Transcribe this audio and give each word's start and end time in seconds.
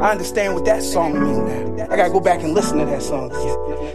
I 0.00 0.12
understand 0.12 0.54
what 0.54 0.64
that 0.64 0.82
song 0.84 1.20
means 1.20 1.76
now. 1.76 1.88
I 1.90 1.96
gotta 1.96 2.12
go 2.12 2.20
back 2.20 2.42
and 2.42 2.54
listen 2.54 2.78
to 2.78 2.84
that 2.84 3.02
song. 3.02 3.32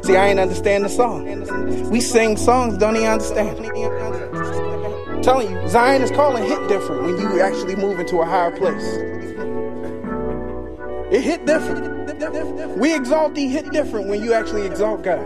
See, 0.03 0.17
I 0.17 0.27
ain't 0.27 0.39
understand 0.39 0.83
the 0.83 0.89
song. 0.89 1.89
We 1.89 2.01
sing 2.01 2.35
songs, 2.35 2.77
don't 2.77 2.97
even 2.97 3.07
understand. 3.07 3.57
I'm 3.57 5.21
telling 5.21 5.49
you, 5.49 5.67
Zion 5.69 6.01
is 6.01 6.11
calling 6.11 6.43
hit 6.43 6.67
different 6.67 7.03
when 7.03 7.17
you 7.17 7.39
actually 7.39 7.77
move 7.77 7.99
into 7.99 8.17
a 8.17 8.25
higher 8.25 8.51
place. 8.51 8.83
It 11.13 11.21
hit 11.21 11.45
different. 11.45 12.77
We 12.77 12.93
exalt 12.93 13.35
thee 13.35 13.47
hit 13.47 13.71
different 13.71 14.09
when 14.09 14.21
you 14.21 14.33
actually 14.33 14.65
exalt 14.65 15.03
God. 15.03 15.21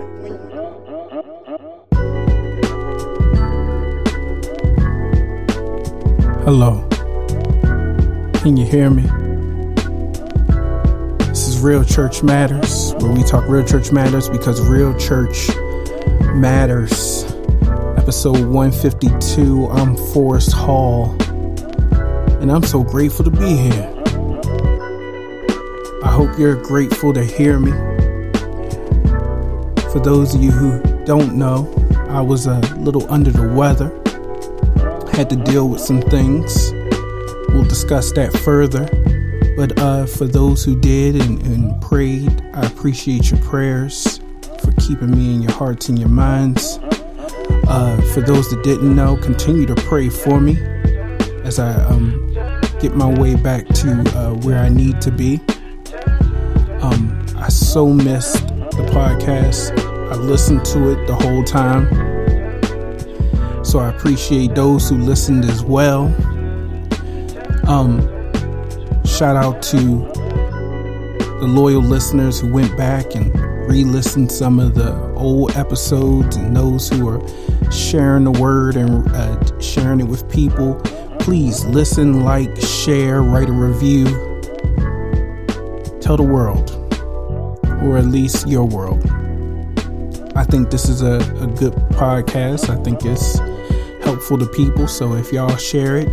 Hello. 6.43 6.87
Can 8.41 8.57
you 8.57 8.65
hear 8.65 8.89
me? 8.91 9.26
Real 11.61 11.83
Church 11.83 12.23
Matters, 12.23 12.93
where 12.95 13.11
we 13.11 13.23
talk 13.23 13.47
Real 13.47 13.65
Church 13.65 13.91
Matters 13.91 14.29
because 14.29 14.61
Real 14.61 14.97
Church 14.97 15.49
matters. 16.35 17.23
Episode 17.97 18.45
152. 18.45 19.67
I'm 19.67 19.95
Forrest 19.95 20.53
Hall, 20.53 21.15
and 22.41 22.51
I'm 22.51 22.63
so 22.63 22.83
grateful 22.83 23.25
to 23.25 23.31
be 23.31 23.55
here. 23.55 23.93
I 26.03 26.11
hope 26.11 26.37
you're 26.37 26.61
grateful 26.61 27.13
to 27.13 27.23
hear 27.23 27.59
me. 27.59 27.71
For 29.91 29.99
those 30.03 30.35
of 30.35 30.43
you 30.43 30.51
who 30.51 30.81
don't 31.05 31.35
know, 31.35 31.73
I 32.09 32.21
was 32.21 32.47
a 32.47 32.59
little 32.77 33.11
under 33.11 33.31
the 33.31 33.47
weather, 33.47 33.89
had 35.11 35.29
to 35.29 35.35
deal 35.35 35.69
with 35.69 35.81
some 35.81 36.01
things 36.01 36.73
We'll 37.57 37.63
discuss 37.63 38.11
that 38.11 38.33
further. 38.33 38.87
But 39.57 39.79
uh, 39.79 40.05
for 40.05 40.25
those 40.25 40.63
who 40.63 40.79
did 40.79 41.15
and, 41.15 41.41
and 41.41 41.81
prayed, 41.81 42.43
I 42.53 42.67
appreciate 42.67 43.31
your 43.31 43.39
prayers 43.41 44.19
for 44.63 44.71
keeping 44.73 45.09
me 45.09 45.33
in 45.33 45.41
your 45.41 45.51
hearts 45.51 45.89
and 45.89 45.97
your 45.97 46.09
minds. 46.09 46.79
Uh, 47.67 47.99
for 48.13 48.21
those 48.21 48.47
that 48.51 48.61
didn't 48.63 48.95
know, 48.95 49.17
continue 49.17 49.65
to 49.65 49.73
pray 49.73 50.09
for 50.09 50.39
me 50.39 50.57
as 51.43 51.57
I 51.57 51.73
um, 51.85 52.31
get 52.79 52.93
my 52.93 53.11
way 53.19 53.35
back 53.35 53.65
to 53.67 54.03
uh, 54.15 54.35
where 54.35 54.59
I 54.59 54.69
need 54.69 55.01
to 55.01 55.11
be. 55.11 55.39
Um, 56.81 57.25
I 57.35 57.49
so 57.49 57.87
missed 57.87 58.47
the 58.47 58.87
podcast. 58.91 59.75
I 60.11 60.15
listened 60.17 60.65
to 60.65 60.91
it 60.91 61.07
the 61.07 61.15
whole 61.15 61.43
time. 61.43 61.87
So 63.65 63.79
I 63.79 63.89
appreciate 63.89 64.53
those 64.53 64.87
who 64.87 64.99
listened 64.99 65.45
as 65.45 65.63
well. 65.63 66.05
Um, 67.67 68.07
shout 69.17 69.35
out 69.35 69.63
to 69.63 69.77
the 71.39 71.47
loyal 71.47 71.81
listeners 71.81 72.39
who 72.39 72.53
went 72.53 72.77
back 72.77 73.15
and 73.15 73.35
re-listened 73.67 74.31
some 74.31 74.59
of 74.59 74.75
the 74.75 74.93
old 75.15 75.49
episodes, 75.57 76.35
and 76.35 76.55
those 76.55 76.87
who 76.87 77.09
are 77.09 77.71
sharing 77.71 78.25
the 78.25 78.31
word 78.31 78.75
and 78.75 79.09
uh, 79.13 79.59
sharing 79.59 80.01
it 80.01 80.07
with 80.07 80.29
people. 80.31 80.75
Please 81.19 81.65
listen, 81.65 82.23
like, 82.23 82.55
share, 82.61 83.23
write 83.23 83.49
a 83.49 83.51
review. 83.51 84.05
Tell 85.99 86.15
the 86.15 86.21
world, 86.21 86.69
or 87.83 87.97
at 87.97 88.05
least 88.05 88.47
your 88.47 88.65
world. 88.65 89.03
I 90.35 90.43
think 90.43 90.69
this 90.69 90.87
is 90.87 91.01
a, 91.01 91.15
a 91.41 91.47
good 91.47 91.73
podcast. 91.97 92.69
I 92.69 92.79
think 92.83 93.03
it's 93.03 93.39
helpful 94.05 94.37
to 94.37 94.45
people. 94.45 94.87
So 94.87 95.15
if 95.15 95.33
y'all 95.33 95.55
share 95.57 95.97
it, 95.97 96.07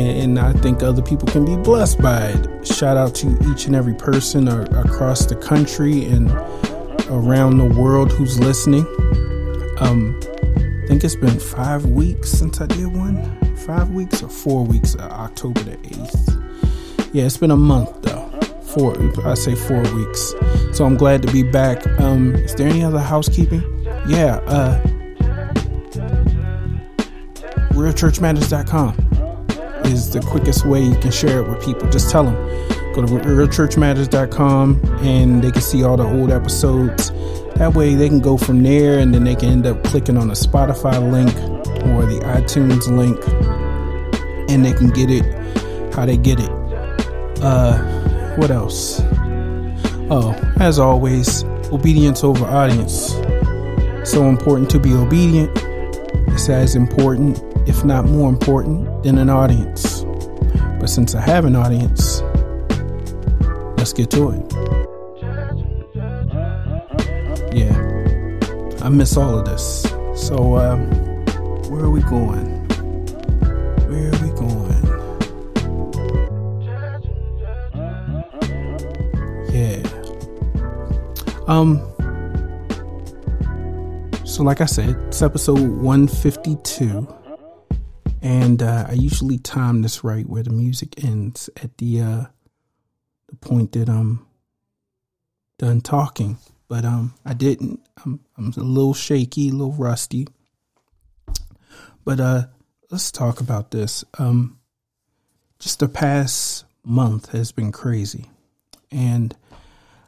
and, 0.00 0.38
and, 0.38 0.38
I 0.38 0.52
think 0.60 0.82
other 0.82 1.02
people 1.02 1.28
can 1.28 1.44
be 1.44 1.56
blessed 1.56 2.00
by 2.00 2.28
it. 2.28 2.66
Shout 2.66 2.96
out 2.96 3.14
to 3.16 3.36
each 3.50 3.66
and 3.66 3.76
every 3.76 3.94
person 3.94 4.48
across 4.48 5.26
the 5.26 5.36
country 5.36 6.04
and 6.06 6.30
around 7.10 7.58
the 7.58 7.66
world 7.78 8.10
who's 8.12 8.38
listening. 8.38 8.86
Um, 9.78 10.18
I 10.82 10.86
think 10.86 11.04
it's 11.04 11.16
been 11.16 11.38
five 11.38 11.86
weeks 11.86 12.30
since 12.30 12.60
I 12.60 12.66
did 12.66 12.86
one. 12.86 13.56
Five 13.56 13.90
weeks 13.90 14.22
or 14.22 14.28
four 14.28 14.64
weeks, 14.64 14.96
uh, 14.96 15.02
October 15.02 15.60
the 15.62 15.76
8th. 15.76 17.10
Yeah, 17.12 17.24
it's 17.24 17.36
been 17.36 17.50
a 17.50 17.56
month 17.56 18.02
though. 18.02 18.28
Four, 18.62 18.96
I 19.26 19.34
say 19.34 19.54
four 19.54 19.82
weeks. 19.94 20.34
So 20.72 20.84
I'm 20.84 20.96
glad 20.96 21.22
to 21.22 21.32
be 21.32 21.42
back. 21.42 21.86
Um, 22.00 22.34
is 22.36 22.54
there 22.54 22.68
any 22.68 22.82
other 22.82 23.00
housekeeping? 23.00 23.62
Yeah, 24.08 24.36
uh, 24.46 24.80
realchurchmatters.com 27.72 29.09
is 29.86 30.10
the 30.10 30.20
quickest 30.20 30.66
way 30.66 30.82
you 30.82 30.96
can 30.96 31.10
share 31.10 31.40
it 31.40 31.48
with 31.48 31.64
people. 31.64 31.88
Just 31.90 32.10
tell 32.10 32.24
them. 32.24 32.34
Go 32.94 33.02
to 33.02 33.12
realchurchmatters.com 33.12 34.80
and 35.02 35.42
they 35.42 35.50
can 35.50 35.62
see 35.62 35.84
all 35.84 35.96
the 35.96 36.04
old 36.04 36.30
episodes. 36.30 37.10
That 37.54 37.74
way 37.74 37.94
they 37.94 38.08
can 38.08 38.20
go 38.20 38.36
from 38.36 38.62
there 38.62 38.98
and 38.98 39.14
then 39.14 39.24
they 39.24 39.34
can 39.34 39.48
end 39.50 39.66
up 39.66 39.84
clicking 39.84 40.16
on 40.16 40.28
the 40.28 40.34
Spotify 40.34 40.98
link 41.00 41.34
or 41.86 42.06
the 42.06 42.20
iTunes 42.24 42.88
link 42.88 43.18
and 44.50 44.64
they 44.64 44.72
can 44.72 44.90
get 44.90 45.10
it 45.10 45.24
how 45.94 46.06
they 46.06 46.16
get 46.16 46.40
it. 46.40 46.50
Uh, 47.42 47.78
what 48.36 48.50
else? 48.50 49.00
Oh, 50.10 50.34
as 50.58 50.78
always, 50.78 51.44
obedience 51.72 52.24
over 52.24 52.44
audience. 52.44 53.12
So 54.08 54.28
important 54.28 54.70
to 54.70 54.80
be 54.80 54.92
obedient. 54.92 55.50
It's 56.28 56.48
as 56.48 56.74
important 56.74 57.38
if 57.70 57.84
not 57.84 58.04
more 58.04 58.28
important, 58.28 59.04
than 59.04 59.16
an 59.16 59.30
audience. 59.30 60.02
But 60.80 60.88
since 60.88 61.14
I 61.14 61.20
have 61.20 61.44
an 61.44 61.54
audience, 61.54 62.20
let's 63.78 63.92
get 63.92 64.10
to 64.10 64.30
it. 64.30 64.42
Yeah, 67.54 67.76
I 68.82 68.88
miss 68.88 69.16
all 69.16 69.38
of 69.38 69.44
this. 69.44 69.82
So, 70.16 70.56
um, 70.56 70.80
where 71.70 71.84
are 71.84 71.90
we 71.90 72.02
going? 72.02 72.48
Where 73.88 74.08
are 74.08 74.20
we 74.24 74.30
going? 74.42 74.82
Yeah. 79.54 79.80
Um, 81.46 81.80
so 84.24 84.42
like 84.42 84.60
I 84.60 84.66
said, 84.66 84.96
it's 85.06 85.22
episode 85.22 85.60
152 85.60 87.19
and 88.22 88.62
uh, 88.62 88.86
I 88.88 88.92
usually 88.92 89.38
time 89.38 89.82
this 89.82 90.04
right 90.04 90.28
where 90.28 90.42
the 90.42 90.50
music 90.50 91.02
ends 91.02 91.48
at 91.62 91.78
the 91.78 92.00
uh, 92.00 92.24
the 93.28 93.36
point 93.36 93.72
that 93.72 93.88
I'm 93.88 94.26
done 95.58 95.80
talking. 95.80 96.38
But 96.68 96.84
um, 96.84 97.14
I 97.24 97.34
didn't. 97.34 97.80
I'm 98.04 98.20
I'm 98.36 98.52
a 98.56 98.60
little 98.60 98.94
shaky, 98.94 99.48
a 99.48 99.52
little 99.52 99.72
rusty. 99.72 100.28
But 102.04 102.20
uh, 102.20 102.42
let's 102.90 103.10
talk 103.10 103.40
about 103.40 103.70
this. 103.70 104.04
Um, 104.18 104.58
just 105.58 105.80
the 105.80 105.88
past 105.88 106.64
month 106.84 107.30
has 107.32 107.52
been 107.52 107.72
crazy, 107.72 108.30
and 108.90 109.34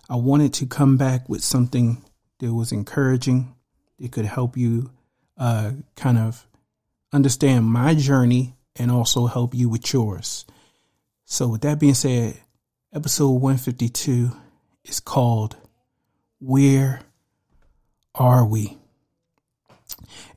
I 0.08 0.16
wanted 0.16 0.52
to 0.54 0.66
come 0.66 0.96
back 0.96 1.28
with 1.28 1.42
something 1.42 2.02
that 2.38 2.52
was 2.52 2.72
encouraging. 2.72 3.54
It 3.98 4.12
could 4.12 4.26
help 4.26 4.56
you 4.56 4.90
uh, 5.38 5.72
kind 5.96 6.18
of 6.18 6.46
understand 7.12 7.66
my 7.66 7.94
journey 7.94 8.56
and 8.76 8.90
also 8.90 9.26
help 9.26 9.54
you 9.54 9.68
with 9.68 9.92
yours. 9.92 10.44
So, 11.24 11.48
with 11.48 11.62
that 11.62 11.78
being 11.78 11.94
said, 11.94 12.40
episode 12.92 13.30
152 13.30 14.30
is 14.84 15.00
called 15.00 15.56
Where 16.40 17.00
Are 18.14 18.44
We? 18.46 18.78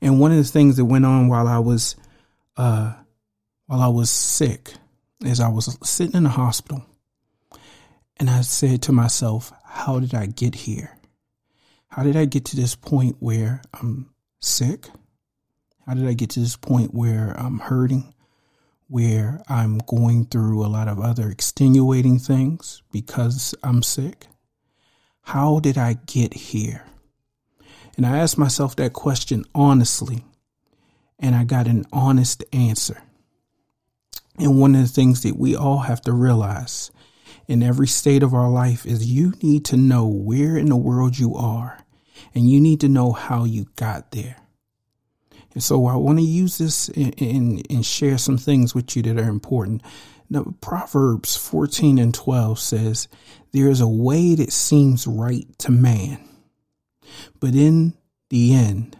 And 0.00 0.20
one 0.20 0.32
of 0.32 0.38
the 0.38 0.44
things 0.44 0.76
that 0.76 0.84
went 0.84 1.06
on 1.06 1.28
while 1.28 1.48
I 1.48 1.58
was 1.58 1.96
uh, 2.56 2.94
while 3.66 3.80
I 3.80 3.88
was 3.88 4.10
sick 4.10 4.74
is 5.24 5.40
I 5.40 5.48
was 5.48 5.76
sitting 5.82 6.16
in 6.16 6.22
the 6.24 6.30
hospital 6.30 6.84
and 8.16 8.30
I 8.30 8.42
said 8.42 8.82
to 8.82 8.92
myself, 8.92 9.52
how 9.64 10.00
did 10.00 10.14
I 10.14 10.26
get 10.26 10.54
here? 10.54 10.96
How 11.88 12.02
did 12.02 12.16
I 12.16 12.24
get 12.24 12.46
to 12.46 12.56
this 12.56 12.74
point 12.74 13.16
where 13.18 13.62
I'm 13.74 14.10
sick? 14.40 14.88
How 15.86 15.94
did 15.94 16.08
I 16.08 16.14
get 16.14 16.30
to 16.30 16.40
this 16.40 16.56
point 16.56 16.92
where 16.94 17.32
I'm 17.38 17.60
hurting, 17.60 18.12
where 18.88 19.40
I'm 19.48 19.78
going 19.78 20.26
through 20.26 20.64
a 20.64 20.66
lot 20.66 20.88
of 20.88 20.98
other 20.98 21.30
extenuating 21.30 22.18
things 22.18 22.82
because 22.90 23.54
I'm 23.62 23.84
sick? 23.84 24.26
How 25.22 25.60
did 25.60 25.78
I 25.78 25.94
get 26.06 26.34
here? 26.34 26.84
And 27.96 28.04
I 28.04 28.18
asked 28.18 28.36
myself 28.36 28.74
that 28.76 28.94
question 28.94 29.44
honestly, 29.54 30.24
and 31.20 31.36
I 31.36 31.44
got 31.44 31.68
an 31.68 31.84
honest 31.92 32.42
answer. 32.52 33.00
And 34.38 34.60
one 34.60 34.74
of 34.74 34.82
the 34.82 34.88
things 34.88 35.22
that 35.22 35.38
we 35.38 35.54
all 35.54 35.78
have 35.78 36.00
to 36.02 36.12
realize 36.12 36.90
in 37.46 37.62
every 37.62 37.86
state 37.86 38.24
of 38.24 38.34
our 38.34 38.50
life 38.50 38.84
is 38.86 39.06
you 39.06 39.34
need 39.40 39.64
to 39.66 39.76
know 39.76 40.08
where 40.08 40.56
in 40.56 40.66
the 40.66 40.76
world 40.76 41.16
you 41.16 41.36
are, 41.36 41.78
and 42.34 42.50
you 42.50 42.60
need 42.60 42.80
to 42.80 42.88
know 42.88 43.12
how 43.12 43.44
you 43.44 43.66
got 43.76 44.10
there. 44.10 44.36
And 45.56 45.62
so 45.62 45.86
I 45.86 45.96
want 45.96 46.18
to 46.18 46.22
use 46.22 46.58
this 46.58 46.90
and, 46.90 47.66
and, 47.70 47.86
share 47.86 48.18
some 48.18 48.36
things 48.36 48.74
with 48.74 48.94
you 48.94 49.00
that 49.04 49.18
are 49.18 49.30
important. 49.30 49.80
Now, 50.28 50.54
Proverbs 50.60 51.34
14 51.34 51.96
and 51.96 52.12
12 52.12 52.58
says, 52.58 53.08
There 53.52 53.70
is 53.70 53.80
a 53.80 53.88
way 53.88 54.34
that 54.34 54.52
seems 54.52 55.06
right 55.06 55.46
to 55.60 55.72
man, 55.72 56.18
but 57.40 57.54
in 57.54 57.94
the 58.28 58.52
end, 58.54 58.98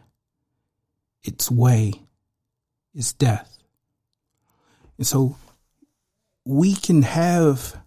its 1.22 1.50
way 1.50 1.92
is 2.94 3.12
death. 3.12 3.58
And 4.96 5.06
so 5.06 5.36
we 6.46 6.74
can 6.74 7.02
have 7.02 7.78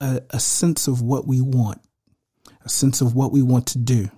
a, 0.00 0.22
a 0.30 0.40
sense 0.40 0.88
of 0.88 1.02
what 1.02 1.26
we 1.26 1.42
want, 1.42 1.82
a 2.64 2.70
sense 2.70 3.02
of 3.02 3.14
what 3.14 3.32
we 3.32 3.42
want 3.42 3.66
to 3.66 3.78
do. 3.78 4.08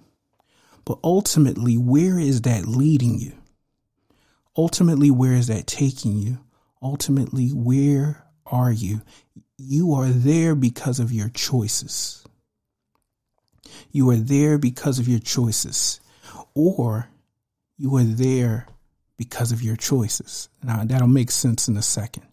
But 0.84 1.00
ultimately, 1.02 1.76
where 1.76 2.20
is 2.20 2.42
that 2.42 2.64
leading 2.64 3.18
you? 3.18 3.32
Ultimately, 4.58 5.10
where 5.10 5.32
is 5.32 5.46
that 5.46 5.66
taking 5.66 6.16
you? 6.16 6.38
Ultimately, 6.82 7.48
where 7.48 8.24
are 8.44 8.72
you? 8.72 9.00
You 9.56 9.94
are 9.94 10.08
there 10.08 10.54
because 10.54 11.00
of 11.00 11.10
your 11.12 11.30
choices. 11.30 12.24
You 13.90 14.10
are 14.10 14.16
there 14.16 14.58
because 14.58 14.98
of 14.98 15.08
your 15.08 15.20
choices, 15.20 16.00
or 16.54 17.08
you 17.78 17.96
are 17.96 18.04
there 18.04 18.66
because 19.16 19.52
of 19.52 19.62
your 19.62 19.76
choices. 19.76 20.50
Now, 20.62 20.84
that'll 20.84 21.08
make 21.08 21.30
sense 21.30 21.68
in 21.68 21.76
a 21.76 21.82
second 21.82 22.26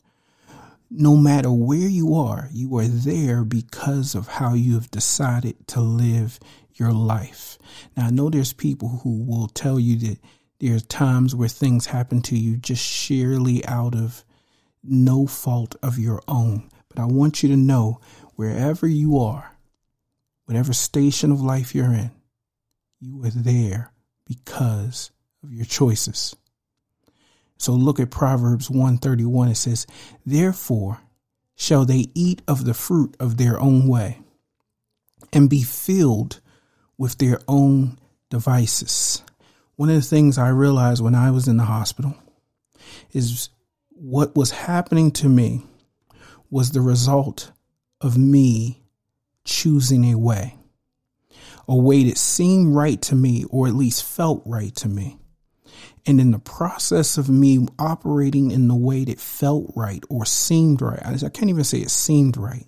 no 0.90 1.16
matter 1.16 1.52
where 1.52 1.88
you 1.88 2.14
are, 2.16 2.50
you 2.52 2.78
are 2.78 2.88
there 2.88 3.44
because 3.44 4.16
of 4.16 4.28
how 4.28 4.54
you 4.54 4.76
have 4.76 4.92
decided 4.92 5.68
to 5.68 5.82
live 5.82 6.40
your 6.76 6.92
life. 6.92 7.58
Now, 7.96 8.08
I 8.08 8.12
know 8.12 8.30
there's 8.30 8.54
people 8.54 9.02
who 9.04 9.24
will 9.24 9.48
tell 9.48 9.80
you 9.80 9.98
that 10.08 10.20
there's 10.66 10.84
times 10.84 11.36
where 11.36 11.48
things 11.48 11.86
happen 11.86 12.22
to 12.24 12.38
you 12.38 12.58
just 12.58 12.84
sheerly 12.84 13.64
out 13.66 13.94
of 13.94 14.24
no 14.84 15.28
fault 15.28 15.76
of 15.84 16.00
your 16.00 16.22
own. 16.28 16.70
But 16.90 17.00
I 17.00 17.06
want 17.06 17.44
you 17.44 17.50
to 17.50 17.58
know 17.58 18.00
wherever 18.36 18.88
you 18.88 19.20
are, 19.20 19.52
whatever 20.46 20.74
station 20.74 21.32
of 21.32 21.42
life 21.42 21.76
you're 21.76 21.94
in, 21.94 22.12
you 23.00 23.24
are 23.26 23.30
there 23.30 23.92
because 24.26 25.12
of 25.44 25.54
your 25.54 25.66
choices. 25.66 26.36
So 27.58 27.74
look 27.74 28.00
at 28.00 28.10
Proverbs 28.10 28.70
131. 28.70 29.50
It 29.50 29.56
says, 29.56 29.86
Therefore 30.26 31.00
shall 31.56 31.86
they 31.86 32.08
eat 32.16 32.42
of 32.48 32.66
the 32.66 32.74
fruit 32.74 33.16
of 33.20 33.38
their 33.38 33.60
own 33.60 33.88
way 33.88 34.20
and 35.32 35.48
be 35.48 35.62
filled 35.62 36.42
with 36.98 37.20
their 37.20 37.40
own 37.48 38.00
devices. 38.30 39.22
One 39.76 39.90
of 39.90 39.96
the 39.96 40.02
things 40.02 40.38
I 40.38 40.50
realized 40.50 41.04
when 41.04 41.16
I 41.16 41.32
was 41.32 41.48
in 41.48 41.58
the 41.58 41.66
hospital 41.66 42.16
is 43.12 43.50
what 43.90 44.36
was 44.36 44.52
happening 44.52 45.12
to 45.12 45.30
me 45.30 45.64
was 46.50 46.72
the 46.72 46.82
result 46.82 47.52
of 48.02 48.18
me 48.18 48.84
choosing 49.44 50.12
a 50.12 50.18
way, 50.18 50.56
a 51.68 51.76
way 51.76 52.04
that 52.04 52.18
seemed 52.18 52.76
right 52.76 53.02
to 53.04 53.16
me 53.16 53.46
or 53.50 53.68
at 53.68 53.76
least 53.76 54.04
felt 54.04 54.42
right 54.46 54.74
to 54.76 54.88
me. 54.88 55.20
And 56.06 56.22
in 56.22 56.32
the 56.32 56.40
process 56.40 57.18
of 57.18 57.30
me 57.30 57.68
operating 57.80 58.52
in 58.52 58.68
the 58.68 58.76
way 58.76 59.06
that 59.06 59.20
felt 59.20 59.72
right 59.76 60.04
or 60.10 60.26
seemed 60.26 60.82
right, 60.82 61.02
I 61.04 61.30
can't 61.30 61.50
even 61.50 61.64
say 61.64 61.80
it 61.80 61.90
seemed 61.90 62.38
right. 62.38 62.68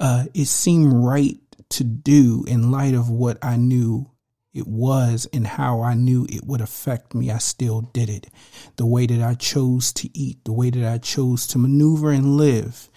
Uh, 0.00 0.26
it 0.32 0.46
seemed 0.46 0.92
right 0.92 1.36
to 1.70 1.84
do 1.84 2.44
in 2.46 2.70
light 2.70 2.94
of 2.94 3.10
what 3.10 3.38
I 3.42 3.56
knew 3.56 4.08
it 4.58 4.66
was 4.66 5.26
and 5.32 5.46
how 5.46 5.82
I 5.82 5.94
knew 5.94 6.26
it 6.28 6.44
would 6.44 6.60
affect 6.60 7.14
me, 7.14 7.30
I 7.30 7.38
still 7.38 7.80
did 7.80 8.10
it. 8.10 8.28
The 8.76 8.86
way 8.86 9.06
that 9.06 9.22
I 9.22 9.34
chose 9.34 9.92
to 9.94 10.10
eat, 10.18 10.44
the 10.44 10.52
way 10.52 10.70
that 10.70 10.84
I 10.84 10.98
chose 10.98 11.46
to 11.48 11.58
maneuver 11.58 12.10
and 12.10 12.36
live 12.36 12.90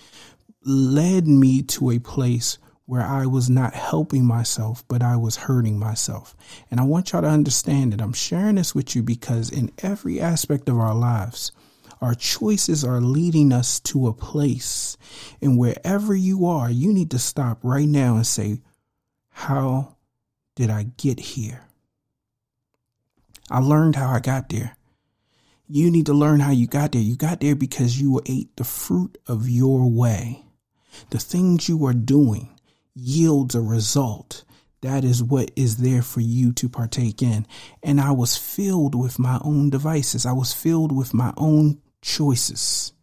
led 0.64 1.28
me 1.28 1.62
to 1.64 1.92
a 1.92 2.00
place 2.00 2.58
where 2.86 3.02
I 3.02 3.26
was 3.26 3.50
not 3.50 3.74
helping 3.74 4.26
myself, 4.26 4.84
but 4.88 5.02
I 5.02 5.16
was 5.16 5.38
hurting 5.38 5.80
myself. 5.80 6.36
And 6.70 6.80
I 6.80 6.84
want 6.84 7.12
y'all 7.12 7.22
to 7.22 7.28
understand 7.30 7.94
that 7.94 8.02
I'm 8.02 8.12
sharing 8.12 8.56
this 8.56 8.76
with 8.76 8.96
you 8.96 9.02
because 9.02 9.50
in 9.50 9.72
every 9.82 10.20
aspect 10.20 10.68
of 10.68 10.78
our 10.78 10.94
lives, 10.94 11.54
our 12.02 12.16
choices 12.16 12.84
are 12.84 13.00
leading 13.00 13.54
us 13.54 13.80
to 13.82 14.08
a 14.08 14.14
place. 14.14 14.98
And 15.42 15.58
wherever 15.58 16.14
you 16.16 16.46
are, 16.48 16.70
you 16.70 16.92
need 16.92 17.12
to 17.12 17.20
stop 17.20 17.60
right 17.64 17.88
now 17.88 18.16
and 18.16 18.28
say, 18.28 18.60
How 19.30 19.96
did 20.62 20.70
I 20.70 20.84
get 20.98 21.20
here? 21.20 21.64
I 23.50 23.58
learned 23.58 23.96
how 23.96 24.12
I 24.12 24.20
got 24.20 24.50
there. 24.50 24.78
You 25.68 25.90
need 25.90 26.06
to 26.06 26.14
learn 26.14 26.40
how 26.40 26.52
you 26.52 26.68
got 26.68 26.92
there. 26.92 27.02
You 27.02 27.16
got 27.16 27.40
there 27.40 27.56
because 27.56 28.00
you 28.00 28.22
ate 28.28 28.56
the 28.58 28.64
fruit 28.64 29.18
of 29.26 29.50
your 29.50 29.90
way. 29.90 30.46
The 31.10 31.18
things 31.18 31.68
you 31.68 31.84
are 31.88 31.96
doing, 31.96 32.60
yields 32.94 33.56
a 33.56 33.62
result. 33.62 34.44
That 34.82 35.04
is 35.04 35.24
what 35.24 35.50
is 35.56 35.78
there 35.78 36.04
for 36.04 36.22
you 36.22 36.54
to 36.54 36.70
partake 36.70 37.24
in. 37.24 37.48
And 37.82 38.00
I 38.00 38.12
was 38.12 38.38
filled 38.38 38.94
with 38.94 39.18
my 39.18 39.40
own 39.44 39.72
devices. 39.72 40.28
I 40.28 40.34
was 40.34 40.54
filled 40.54 40.92
with 40.92 41.12
my 41.12 41.34
own 41.38 41.82
choices. 42.04 42.94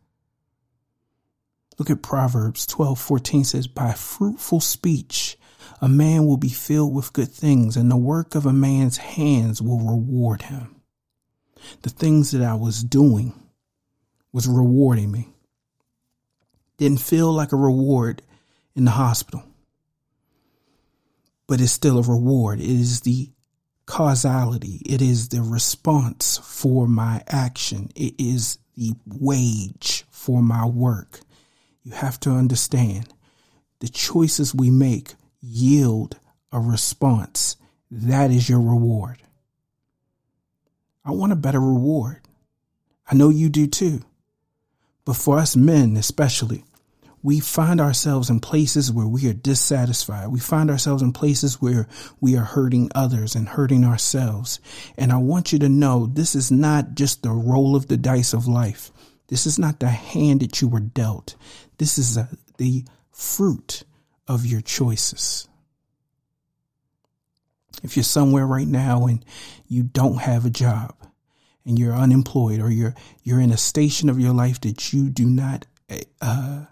Look 1.77 1.91
at 1.91 2.03
Proverbs 2.03 2.67
12, 2.67 3.01
14 3.01 3.43
says, 3.43 3.67
By 3.67 3.95
fruitful 3.95 4.61
speech, 4.61 5.38
a 5.81 5.89
man 5.89 6.27
will 6.27 6.37
be 6.37 6.49
filled 6.49 6.95
with 6.95 7.13
good 7.13 7.31
things, 7.31 7.77
and 7.77 7.91
the 7.91 7.97
work 7.97 8.35
of 8.35 8.47
a 8.47 8.53
man's 8.53 8.97
hands 8.97 9.63
will 9.63 9.81
reward 9.81 10.43
him. 10.43 10.77
The 11.83 11.91
things 11.91 12.31
that 12.31 12.43
I 12.43 12.55
was 12.55 12.83
doing 12.83 13.33
was 14.33 14.47
rewarding 14.47 15.11
me. 15.11 15.29
Didn't 16.77 17.01
feel 17.01 17.33
like 17.33 17.53
a 17.53 17.57
reward 17.57 18.23
in 18.77 18.85
the 18.85 18.93
hospital 18.93 19.45
but 21.49 21.61
it's 21.61 21.73
still 21.73 21.99
a 21.99 22.03
reward. 22.03 22.61
It 22.61 22.69
is 22.69 23.01
the 23.01 23.31
causality. 23.87 24.83
It 24.87 25.03
is 25.03 25.31
the 25.31 25.43
response 25.43 26.39
for 26.45 26.87
my 26.87 27.25
action. 27.27 27.91
It 27.97 28.15
is 28.19 28.59
the 28.77 28.93
wage 29.07 30.05
for 30.11 30.43
my 30.43 30.67
work. 30.67 31.21
You 31.83 31.93
have 31.93 32.21
to 32.21 32.31
understand 32.31 33.09
the 33.81 33.89
choices 33.89 34.55
we 34.55 34.71
make 34.71 35.15
yield 35.41 36.19
a 36.53 36.61
response. 36.61 37.57
That 37.91 38.31
is 38.31 38.49
your 38.49 38.61
reward. 38.61 39.19
I 41.05 41.13
want 41.13 41.33
a 41.33 41.37
better 41.37 41.61
reward. 41.61 42.21
I 43.11 43.15
know 43.15 43.31
you 43.31 43.49
do 43.49 43.67
too. 43.67 44.01
But 45.05 45.17
for 45.17 45.39
us 45.39 45.57
men, 45.57 45.97
especially, 45.97 46.65
we 47.23 47.41
find 47.41 47.81
ourselves 47.81 48.31
in 48.31 48.41
places 48.41 48.93
where 48.93 49.07
we 49.07 49.29
are 49.29 49.33
dissatisfied. 49.33 50.29
We 50.29 50.39
find 50.39 50.71
ourselves 50.71 51.03
in 51.03 51.13
places 51.13 51.61
where 51.61 51.89
we 52.21 52.37
are 52.37 52.45
hurting 52.45 52.91
others 52.95 53.35
and 53.35 53.49
hurting 53.49 53.85
ourselves. 53.85 54.61
And 54.97 55.11
I 55.11 55.17
want 55.17 55.53
you 55.53 55.59
to 55.61 55.69
know 55.69 56.07
this 56.07 56.35
is 56.35 56.51
not 56.51 56.95
just 56.95 57.23
the 57.23 57.31
roll 57.31 57.75
of 57.75 57.89
the 57.89 57.97
dice 57.97 58.35
of 58.35 58.47
life. 58.47 58.93
This 59.29 59.47
is 59.47 59.59
not 59.59 59.81
the 59.81 59.89
hand 59.89 60.41
that 60.41 60.61
you 60.61 60.69
were 60.69 60.81
dealt. 60.81 61.35
This 61.79 61.99
is 61.99 62.17
a, 62.17 62.29
the 62.59 62.85
fruit 63.11 63.83
of 64.29 64.47
your 64.47 64.61
choices. 64.61 65.49
If 67.83 67.97
you're 67.97 68.05
somewhere 68.05 68.47
right 68.47 68.67
now 68.67 69.07
and 69.07 69.25
you 69.67 69.83
don't 69.83 70.19
have 70.19 70.45
a 70.45 70.51
job 70.51 70.95
and 71.65 71.79
you're 71.79 71.95
unemployed 71.95 72.61
or 72.61 72.71
you're 72.71 72.95
you're 73.23 73.41
in 73.41 73.53
a 73.53 73.57
station 73.57 74.09
of 74.09 74.21
your 74.21 74.33
life 74.33 74.61
that 74.63 74.93
you 74.93 75.09
do 75.09 75.25
not 75.25 75.67
uh, 76.21 76.65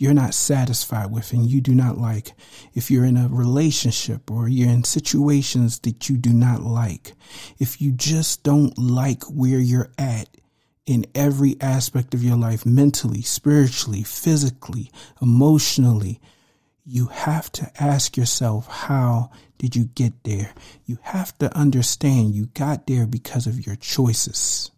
you're 0.00 0.14
not 0.14 0.32
satisfied 0.32 1.10
with 1.12 1.30
and 1.34 1.46
you 1.46 1.60
do 1.60 1.74
not 1.74 1.98
like, 1.98 2.32
if 2.72 2.90
you're 2.90 3.04
in 3.04 3.18
a 3.18 3.28
relationship 3.28 4.30
or 4.30 4.48
you're 4.48 4.70
in 4.70 4.82
situations 4.82 5.78
that 5.80 6.08
you 6.08 6.16
do 6.16 6.32
not 6.32 6.62
like, 6.62 7.12
if 7.58 7.82
you 7.82 7.92
just 7.92 8.42
don't 8.42 8.76
like 8.78 9.22
where 9.24 9.58
you're 9.58 9.90
at 9.98 10.26
in 10.86 11.04
every 11.14 11.54
aspect 11.60 12.14
of 12.14 12.24
your 12.24 12.38
life, 12.38 12.64
mentally, 12.64 13.20
spiritually, 13.20 14.02
physically, 14.02 14.90
emotionally, 15.20 16.18
you 16.90 17.06
have 17.06 17.52
to 17.52 17.70
ask 17.78 18.16
yourself, 18.16 18.66
how 18.66 19.30
did 19.58 19.76
you 19.76 19.84
get 19.84 20.24
there? 20.24 20.52
You 20.84 20.98
have 21.02 21.38
to 21.38 21.56
understand 21.56 22.34
you 22.34 22.46
got 22.46 22.88
there 22.88 23.06
because 23.06 23.46
of 23.46 23.64
your 23.64 23.76
choices. 23.76 24.72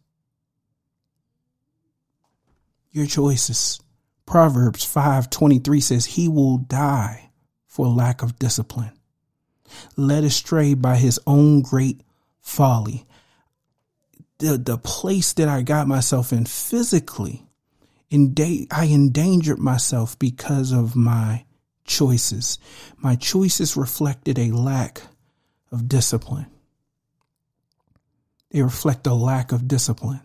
Your 2.90 3.06
choices. 3.06 3.80
Proverbs 4.26 4.84
5:23 4.84 5.80
says 5.80 6.04
he 6.04 6.28
will 6.28 6.58
die 6.58 7.30
for 7.66 7.88
lack 7.88 8.22
of 8.22 8.38
discipline, 8.38 8.92
led 9.96 10.22
astray 10.22 10.74
by 10.74 10.96
his 10.96 11.18
own 11.26 11.62
great 11.62 12.02
folly. 12.40 13.06
The 14.36 14.58
the 14.58 14.76
place 14.76 15.32
that 15.34 15.48
I 15.48 15.62
got 15.62 15.88
myself 15.88 16.30
in 16.30 16.44
physically, 16.44 17.46
I 18.12 18.84
endangered 18.90 19.58
myself 19.58 20.18
because 20.18 20.72
of 20.72 20.94
my 20.94 21.46
choices. 21.84 22.58
My 22.96 23.16
choices 23.16 23.76
reflected 23.76 24.38
a 24.38 24.52
lack 24.52 25.02
of 25.70 25.88
discipline. 25.88 26.46
They 28.50 28.62
reflect 28.62 29.06
a 29.06 29.14
lack 29.14 29.52
of 29.52 29.66
discipline. 29.66 30.20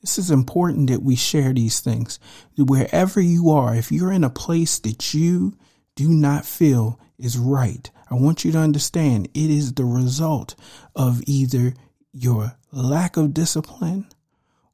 This 0.00 0.18
is 0.18 0.30
important 0.30 0.88
that 0.90 1.02
we 1.02 1.14
share 1.14 1.52
these 1.52 1.80
things. 1.80 2.18
Wherever 2.56 3.20
you 3.20 3.50
are, 3.50 3.74
if 3.74 3.92
you're 3.92 4.12
in 4.12 4.24
a 4.24 4.30
place 4.30 4.78
that 4.80 5.14
you 5.14 5.56
do 5.94 6.08
not 6.08 6.46
feel 6.46 6.98
is 7.18 7.38
right, 7.38 7.90
I 8.10 8.14
want 8.14 8.44
you 8.44 8.50
to 8.52 8.58
understand 8.58 9.26
it 9.34 9.50
is 9.50 9.74
the 9.74 9.84
result 9.84 10.54
of 10.96 11.22
either 11.26 11.74
your 12.12 12.56
lack 12.72 13.16
of 13.16 13.34
discipline 13.34 14.06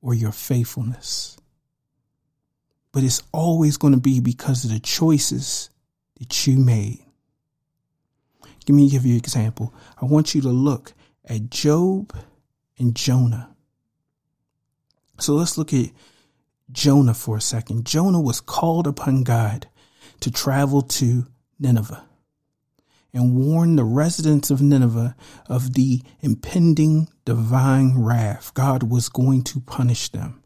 or 0.00 0.14
your 0.14 0.32
faithfulness. 0.32 1.36
But 2.96 3.04
it's 3.04 3.22
always 3.30 3.76
going 3.76 3.92
to 3.92 4.00
be 4.00 4.20
because 4.20 4.64
of 4.64 4.70
the 4.70 4.80
choices 4.80 5.68
that 6.18 6.46
you 6.46 6.56
made. 6.56 7.04
Let 8.66 8.74
me 8.74 8.88
give 8.88 9.04
you 9.04 9.12
an 9.12 9.18
example. 9.18 9.74
I 10.00 10.06
want 10.06 10.34
you 10.34 10.40
to 10.40 10.48
look 10.48 10.94
at 11.26 11.50
Job 11.50 12.16
and 12.78 12.96
Jonah. 12.96 13.54
So 15.18 15.34
let's 15.34 15.58
look 15.58 15.74
at 15.74 15.90
Jonah 16.72 17.12
for 17.12 17.36
a 17.36 17.40
second. 17.42 17.84
Jonah 17.84 18.18
was 18.18 18.40
called 18.40 18.86
upon 18.86 19.24
God 19.24 19.68
to 20.20 20.30
travel 20.30 20.80
to 20.80 21.26
Nineveh 21.58 22.02
and 23.12 23.34
warn 23.36 23.76
the 23.76 23.84
residents 23.84 24.50
of 24.50 24.62
Nineveh 24.62 25.14
of 25.50 25.74
the 25.74 26.00
impending 26.22 27.10
divine 27.26 27.98
wrath. 27.98 28.54
God 28.54 28.84
was 28.84 29.10
going 29.10 29.42
to 29.42 29.60
punish 29.60 30.08
them. 30.08 30.42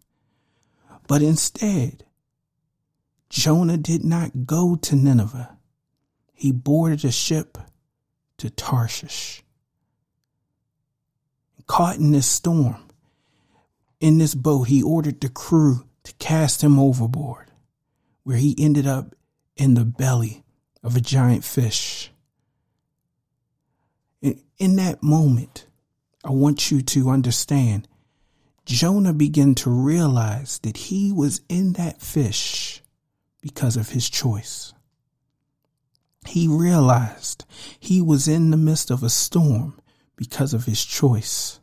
But 1.06 1.22
instead, 1.22 2.06
Jonah 3.30 3.76
did 3.76 4.04
not 4.04 4.44
go 4.44 4.74
to 4.74 4.96
Nineveh. 4.96 5.56
He 6.34 6.50
boarded 6.50 7.04
a 7.04 7.12
ship 7.12 7.56
to 8.38 8.50
Tarshish. 8.50 9.42
Caught 11.66 11.96
in 11.98 12.10
this 12.10 12.26
storm, 12.26 12.82
in 14.00 14.18
this 14.18 14.34
boat, 14.34 14.64
he 14.64 14.82
ordered 14.82 15.20
the 15.20 15.28
crew 15.28 15.84
to 16.02 16.12
cast 16.14 16.64
him 16.64 16.78
overboard, 16.80 17.52
where 18.24 18.38
he 18.38 18.56
ended 18.58 18.86
up 18.86 19.14
in 19.56 19.74
the 19.74 19.84
belly 19.84 20.42
of 20.82 20.96
a 20.96 21.00
giant 21.00 21.44
fish. 21.44 22.10
In 24.20 24.76
that 24.76 25.02
moment, 25.02 25.66
I 26.24 26.30
want 26.30 26.70
you 26.70 26.82
to 26.82 27.10
understand 27.10 27.86
Jonah 28.64 29.14
began 29.14 29.54
to 29.56 29.70
realize 29.70 30.58
that 30.58 30.76
he 30.76 31.12
was 31.12 31.40
in 31.48 31.74
that 31.74 32.02
fish 32.02 32.82
because 33.40 33.76
of 33.76 33.90
his 33.90 34.08
choice. 34.08 34.72
He 36.26 36.46
realized 36.46 37.44
he 37.78 38.02
was 38.02 38.28
in 38.28 38.50
the 38.50 38.56
midst 38.56 38.90
of 38.90 39.02
a 39.02 39.08
storm 39.08 39.80
because 40.16 40.52
of 40.52 40.66
his 40.66 40.84
choice. 40.84 41.60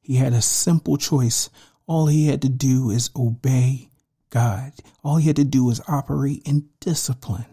He 0.00 0.16
had 0.16 0.32
a 0.32 0.42
simple 0.42 0.96
choice. 0.96 1.50
All 1.86 2.06
he 2.06 2.28
had 2.28 2.42
to 2.42 2.48
do 2.48 2.90
is 2.90 3.10
obey 3.14 3.90
God. 4.30 4.72
All 5.04 5.16
he 5.16 5.26
had 5.26 5.36
to 5.36 5.44
do 5.44 5.64
was 5.64 5.82
operate 5.86 6.42
in 6.44 6.68
discipline 6.80 7.46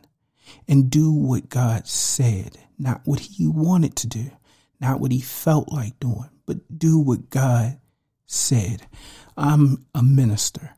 and 0.68 0.90
do 0.90 1.12
what 1.12 1.50
God 1.50 1.88
said, 1.88 2.58
not 2.80 3.02
what 3.04 3.20
he 3.20 3.48
wanted 3.48 3.96
to 3.98 4.08
do, 4.08 4.32
not 4.80 5.00
what 5.00 5.12
he 5.12 5.20
felt 5.20 5.72
like 5.72 6.00
doing, 6.00 6.30
but 6.46 6.80
do 6.80 6.98
what 7.00 7.30
God 7.30 7.80
said. 8.26 8.88
I'm 9.36 9.86
a 9.94 10.02
minister. 10.02 10.77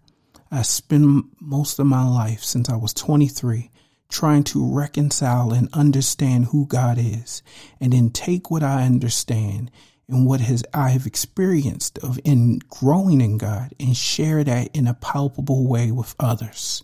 I 0.52 0.64
spent 0.64 1.26
most 1.40 1.80
of 1.80 1.86
my 1.86 2.08
life 2.08 2.44
since 2.44 2.70
I 2.70 2.76
was 2.76 2.94
23 2.94 3.72
trying 4.10 4.44
to 4.44 4.74
reconcile 4.76 5.54
and 5.54 5.70
understand 5.72 6.46
who 6.46 6.66
God 6.66 6.98
is, 6.98 7.44
and 7.80 7.94
then 7.94 8.10
take 8.10 8.50
what 8.50 8.64
I 8.64 8.84
understand 8.84 9.70
and 10.08 10.26
what 10.26 10.42
has 10.42 10.64
I 10.74 10.90
have 10.90 11.06
experienced 11.06 12.00
of 12.00 12.20
in 12.24 12.60
growing 12.70 13.22
in 13.22 13.38
God 13.38 13.74
and 13.80 13.96
share 13.96 14.44
that 14.44 14.76
in 14.76 14.88
a 14.88 14.96
palpable 14.96 15.68
way 15.68 15.92
with 15.92 16.16
others. 16.20 16.84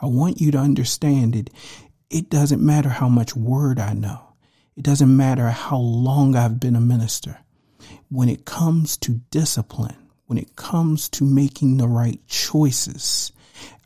I 0.00 0.06
want 0.06 0.40
you 0.40 0.52
to 0.52 0.58
understand 0.58 1.34
it. 1.34 1.50
It 2.08 2.30
doesn't 2.30 2.64
matter 2.64 2.88
how 2.88 3.08
much 3.08 3.34
word 3.34 3.80
I 3.80 3.92
know. 3.92 4.34
It 4.76 4.84
doesn't 4.84 5.14
matter 5.14 5.48
how 5.50 5.78
long 5.78 6.36
I've 6.36 6.60
been 6.60 6.76
a 6.76 6.80
minister. 6.80 7.38
When 8.08 8.28
it 8.28 8.44
comes 8.44 8.96
to 8.98 9.20
discipline, 9.30 10.09
when 10.30 10.38
it 10.38 10.54
comes 10.54 11.08
to 11.08 11.24
making 11.24 11.76
the 11.76 11.88
right 11.88 12.24
choices, 12.28 13.32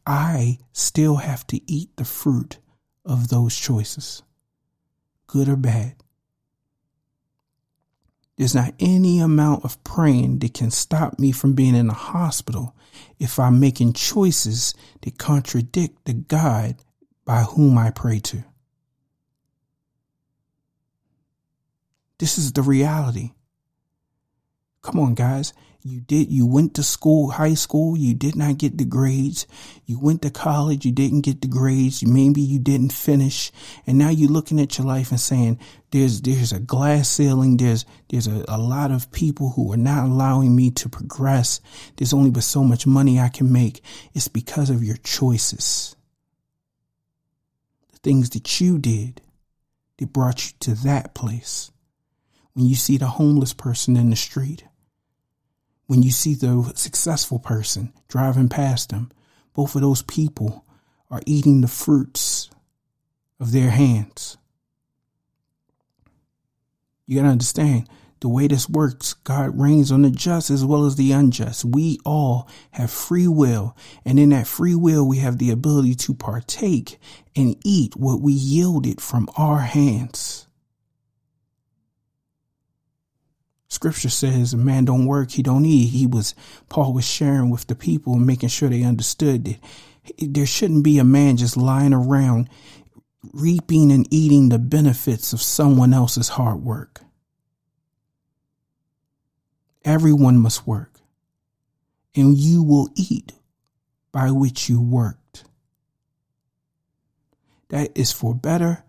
I 0.07 0.59
still 0.75 1.17
have 1.17 1.47
to 1.47 1.61
eat 1.67 1.97
the 1.97 2.05
fruit 2.05 2.59
of 3.03 3.29
those 3.29 3.57
choices, 3.57 4.23
good 5.27 5.49
or 5.49 5.57
bad. 5.57 5.95
There's 8.37 8.55
not 8.55 8.75
any 8.79 9.21
amount 9.21 9.65
of 9.65 9.83
praying 9.85 10.41
that 10.41 10.53
can 10.53 10.71
stop 10.71 11.19
me 11.19 11.33
from 11.33 11.55
being 11.55 11.75
in 11.75 11.89
a 11.89 11.95
hospital 11.95 12.77
if 13.19 13.39
I'm 13.39 13.59
making 13.59 13.95
choices 13.95 14.75
that 15.01 15.17
contradict 15.17 16.05
the 16.05 16.13
God 16.13 16.77
by 17.25 17.41
whom 17.45 17.79
I 17.79 17.91
pray 17.91 18.19
to. 18.19 18.45
This 22.19 22.37
is 22.37 22.53
the 22.53 22.61
reality. 22.61 23.31
Come 24.83 25.01
on, 25.01 25.15
guys. 25.15 25.55
You 25.87 26.01
did, 26.01 26.31
you 26.31 26.47
went 26.47 26.73
to 26.75 26.83
school, 26.83 27.31
high 27.31 27.53
school, 27.53 27.95
you 27.95 28.15
did 28.15 28.37
not 28.37 28.57
get 28.57 28.79
the 28.79 28.87
grades. 28.87 29.47
You 29.85 30.01
went 30.01 30.23
to 30.23 30.31
college, 30.31 30.87
you 30.87 30.93
didn't 30.93 31.21
get 31.21 31.43
the 31.43 31.47
grades. 31.47 32.03
Maybe 32.03 32.41
you 32.41 32.59
didn't 32.59 32.95
finish. 32.95 33.53
And 33.87 33.99
now 33.99 34.09
you're 34.09 34.31
looking 34.31 34.59
at 34.59 34.79
your 34.79 34.87
life 34.87 35.11
and 35.11 35.21
saying, 35.21 35.59
there's, 35.91 36.23
there's 36.23 36.53
a 36.53 36.59
glass 36.59 37.11
ceiling. 37.11 37.59
There's, 37.59 37.85
there's 38.09 38.27
a, 38.27 38.47
a 38.49 38.57
lot 38.57 38.93
of 38.93 39.13
people 39.13 39.51
who 39.51 39.75
are 39.75 39.77
not 39.77 40.05
allowing 40.05 40.57
me 40.57 40.71
to 40.71 40.89
progress. 40.89 41.61
There's 41.97 42.15
only 42.15 42.31
but 42.31 42.45
so 42.45 42.65
much 42.65 42.87
money 42.87 43.21
I 43.21 43.29
can 43.29 43.53
make. 43.53 43.85
It's 44.15 44.29
because 44.29 44.71
of 44.71 44.83
your 44.83 44.97
choices. 44.97 45.97
The 47.93 47.99
things 47.99 48.31
that 48.31 48.59
you 48.59 48.79
did 48.79 49.21
that 49.99 50.15
brought 50.15 50.47
you 50.47 50.53
to 50.61 50.75
that 50.85 51.15
place. 51.15 51.71
When 52.55 52.65
you 52.65 52.75
see 52.75 52.97
the 52.97 53.07
homeless 53.07 53.53
person 53.53 53.99
in 53.99 54.09
the 54.09 54.17
street, 54.17 54.65
when 55.87 56.03
you 56.03 56.11
see 56.11 56.35
the 56.35 56.73
successful 56.75 57.39
person 57.39 57.93
driving 58.09 58.49
past 58.49 58.91
them, 58.91 59.11
both 59.53 59.75
of 59.75 59.83
those 59.83 60.03
people 60.03 60.65
are 61.11 61.23
eating 61.27 61.61
the 61.61 61.69
fruits 61.69 62.51
of 63.39 63.53
their 63.53 63.71
hands. 63.71 64.37
You 67.07 67.17
got 67.17 67.25
to 67.25 67.29
understand 67.29 67.89
the 68.21 68.29
way 68.29 68.49
this 68.49 68.69
works. 68.69 69.13
God 69.13 69.61
rains 69.61 69.93
on 69.93 70.03
the 70.03 70.11
just 70.11 70.49
as 70.49 70.65
well 70.65 70.87
as 70.87 70.97
the 70.97 71.13
unjust. 71.13 71.65
We 71.65 71.99
all 72.07 72.49
have 72.71 72.91
free 72.91 73.29
will. 73.29 73.77
And 74.05 74.19
in 74.19 74.31
that 74.31 74.47
free 74.47 74.75
will, 74.75 75.07
we 75.07 75.19
have 75.19 75.37
the 75.37 75.51
ability 75.51 75.95
to 75.97 76.15
partake 76.15 76.99
and 77.37 77.57
eat 77.65 77.97
what 77.97 78.23
we 78.23 78.33
yielded 78.33 79.03
from 79.03 79.29
our 79.37 79.61
hands. 79.61 80.47
Scripture 83.75 84.09
says 84.09 84.53
a 84.53 84.57
man 84.57 84.85
don't 84.85 85.07
work, 85.07 85.33
he 85.33 85.43
don't 85.43 85.67
eat. 85.67 85.89
He 85.89 86.07
was, 86.07 86.35
Paul 86.69 86.93
was 86.93 87.05
sharing 87.05 87.51
with 87.51 87.67
the 87.67 87.75
people 87.75 88.15
making 88.15 88.49
sure 88.49 88.69
they 88.69 88.85
understood 88.85 89.45
that 89.45 89.59
there 90.19 90.47
shouldn't 90.47 90.85
be 90.85 90.99
a 90.99 91.05
man 91.05 91.37
just 91.37 91.57
lying 91.57 91.93
around 91.93 92.49
reaping 93.33 93.91
and 93.91 94.07
eating 94.13 94.49
the 94.49 94.59
benefits 94.59 95.33
of 95.33 95.43
someone 95.43 95.93
else's 95.93 96.29
hard 96.29 96.63
work. 96.63 97.01
Everyone 99.85 100.39
must 100.39 100.67
work, 100.67 101.01
and 102.15 102.39
you 102.39 102.63
will 102.63 102.89
eat 102.95 103.33
by 104.13 104.31
which 104.31 104.69
you 104.69 104.81
worked. 104.81 105.45
That 107.71 107.91
is 107.97 108.13
for 108.13 108.35
better, 108.35 108.85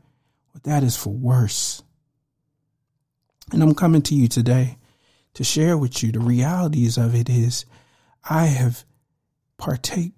or 0.54 0.60
that 0.64 0.84
is 0.84 0.96
for 0.96 1.12
worse. 1.12 1.82
And 3.52 3.62
I'm 3.62 3.76
coming 3.76 4.02
to 4.04 4.16
you 4.16 4.28
today 4.28 4.78
to 5.36 5.44
share 5.44 5.78
with 5.78 6.02
you 6.02 6.12
the 6.12 6.20
realities 6.20 6.98
of 6.98 7.14
it 7.14 7.30
is 7.30 7.66
I 8.24 8.46
have 8.46 8.86
partake 9.58 10.14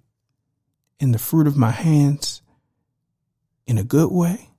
in 0.98 1.12
the 1.12 1.18
fruit 1.18 1.46
of 1.46 1.56
my 1.56 1.70
hands 1.70 2.42
in 3.66 3.78
a 3.78 3.84
good 3.84 4.10
way 4.10 4.50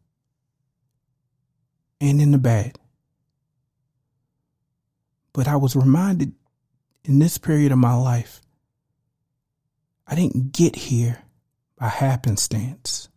and 2.00 2.22
in 2.22 2.32
the 2.32 2.38
bad. 2.38 2.78
But 5.34 5.48
I 5.48 5.56
was 5.56 5.76
reminded 5.76 6.34
in 7.04 7.20
this 7.20 7.38
period 7.38 7.72
of 7.72 7.78
my 7.78 7.96
life, 7.96 8.42
I 10.08 10.16
didn't 10.16 10.52
get 10.52 10.76
here 10.76 11.24
by 11.78 11.88
happenstance. 11.88 13.10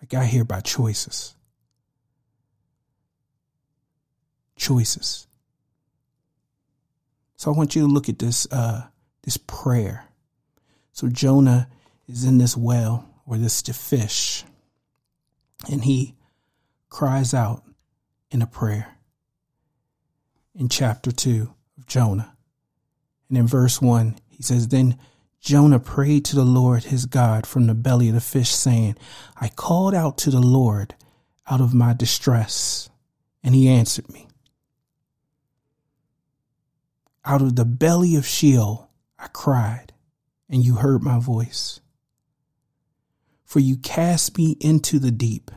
I 0.00 0.06
got 0.06 0.26
here 0.26 0.44
by 0.44 0.60
choices. 0.60 1.36
Choices. 4.56 5.26
So 7.36 7.52
I 7.52 7.56
want 7.56 7.76
you 7.76 7.82
to 7.82 7.92
look 7.92 8.08
at 8.08 8.18
this 8.18 8.46
uh, 8.50 8.86
this 9.22 9.36
prayer. 9.36 10.06
So 10.92 11.08
Jonah 11.08 11.68
is 12.08 12.24
in 12.24 12.38
this 12.38 12.56
well 12.56 13.08
or 13.26 13.36
this 13.36 13.60
fish, 13.60 14.44
and 15.70 15.84
he 15.84 16.14
cries 16.88 17.34
out 17.34 17.62
in 18.30 18.40
a 18.42 18.46
prayer 18.46 18.96
in 20.54 20.68
chapter 20.68 21.12
two 21.12 21.54
of 21.76 21.86
Jonah. 21.86 22.36
And 23.28 23.38
in 23.38 23.46
verse 23.46 23.80
one, 23.80 24.16
he 24.28 24.42
says, 24.42 24.68
Then 24.68 24.98
Jonah 25.40 25.78
prayed 25.78 26.24
to 26.26 26.36
the 26.36 26.44
Lord 26.44 26.84
his 26.84 27.06
God 27.06 27.46
from 27.46 27.66
the 27.66 27.74
belly 27.74 28.08
of 28.08 28.14
the 28.14 28.20
fish, 28.20 28.50
saying, 28.50 28.96
I 29.36 29.48
called 29.48 29.94
out 29.94 30.18
to 30.18 30.30
the 30.30 30.40
Lord 30.40 30.94
out 31.48 31.60
of 31.60 31.74
my 31.74 31.92
distress, 31.92 32.88
and 33.42 33.54
he 33.54 33.68
answered 33.68 34.08
me. 34.12 34.28
Out 37.26 37.42
of 37.42 37.56
the 37.56 37.64
belly 37.64 38.14
of 38.14 38.24
Sheol 38.24 38.88
I 39.18 39.26
cried, 39.26 39.92
and 40.48 40.64
you 40.64 40.76
heard 40.76 41.02
my 41.02 41.18
voice. 41.18 41.80
For 43.44 43.58
you 43.58 43.76
cast 43.76 44.38
me 44.38 44.56
into 44.60 45.00
the 45.00 45.10
deep, 45.10 45.50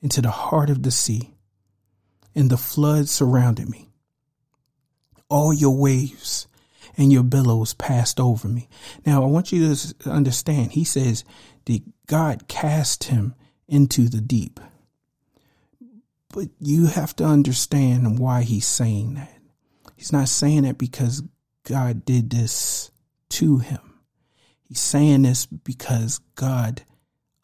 into 0.00 0.22
the 0.22 0.30
heart 0.30 0.70
of 0.70 0.84
the 0.84 0.92
sea, 0.92 1.34
and 2.36 2.50
the 2.50 2.56
flood 2.56 3.08
surrounded 3.08 3.68
me. 3.68 3.90
All 5.28 5.52
your 5.52 5.76
waves 5.76 6.46
and 6.96 7.12
your 7.12 7.24
billows 7.24 7.74
passed 7.74 8.20
over 8.20 8.46
me. 8.46 8.68
Now, 9.04 9.24
I 9.24 9.26
want 9.26 9.50
you 9.50 9.74
to 9.74 10.10
understand, 10.10 10.72
he 10.72 10.84
says 10.84 11.24
that 11.64 11.82
God 12.06 12.46
cast 12.46 13.04
him 13.04 13.34
into 13.66 14.08
the 14.08 14.20
deep. 14.20 14.60
But 16.28 16.48
you 16.60 16.86
have 16.86 17.16
to 17.16 17.24
understand 17.24 18.18
why 18.18 18.42
he's 18.42 18.66
saying 18.66 19.14
that. 19.14 19.41
He's 20.02 20.12
not 20.12 20.28
saying 20.28 20.62
that 20.62 20.78
because 20.78 21.22
God 21.62 22.04
did 22.04 22.28
this 22.28 22.90
to 23.28 23.58
him. 23.58 24.00
He's 24.64 24.80
saying 24.80 25.22
this 25.22 25.46
because 25.46 26.18
God 26.34 26.82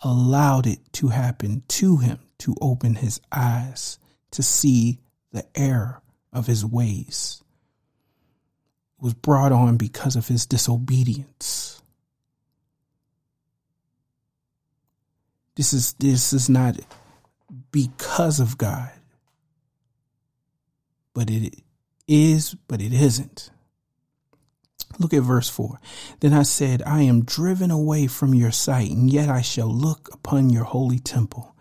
allowed 0.03 0.67
it 0.67 0.81
to 0.95 1.07
happen 1.07 1.62
to 1.69 1.99
him 1.99 2.19
to 2.38 2.57
open 2.61 2.97
his 2.97 3.21
eyes 3.31 4.00
to 4.33 4.43
see 4.43 4.99
the 5.31 5.47
error 5.55 6.03
of 6.33 6.49
his 6.49 6.65
ways 6.67 7.45
It 8.99 9.05
was 9.05 9.15
brought 9.15 9.53
on 9.53 9.77
because 9.77 10.17
of 10.17 10.27
his 10.27 10.45
disobedience. 10.45 11.81
This 15.55 15.73
is 15.73 15.93
this 15.93 16.33
is 16.33 16.49
not 16.49 16.75
because 17.71 18.41
of 18.41 18.59
God. 18.59 18.91
But 21.15 21.31
it 21.31 21.62
is, 22.09 22.55
but 22.67 22.81
it 22.81 22.93
isn't. 22.93 23.50
Look 24.99 25.15
at 25.15 25.23
verse 25.23 25.49
4. 25.49 25.79
Then 26.21 26.33
I 26.33 26.43
said, 26.43 26.83
I 26.85 27.03
am 27.03 27.25
driven 27.25 27.71
away 27.71 28.07
from 28.07 28.35
your 28.35 28.50
sight, 28.50 28.91
and 28.91 29.12
yet 29.12 29.29
I 29.29 29.43
shall 29.43 29.73
look 29.73 30.09
upon 30.12 30.50
your 30.50 30.65
holy 30.65 30.99
temple. 30.99 31.55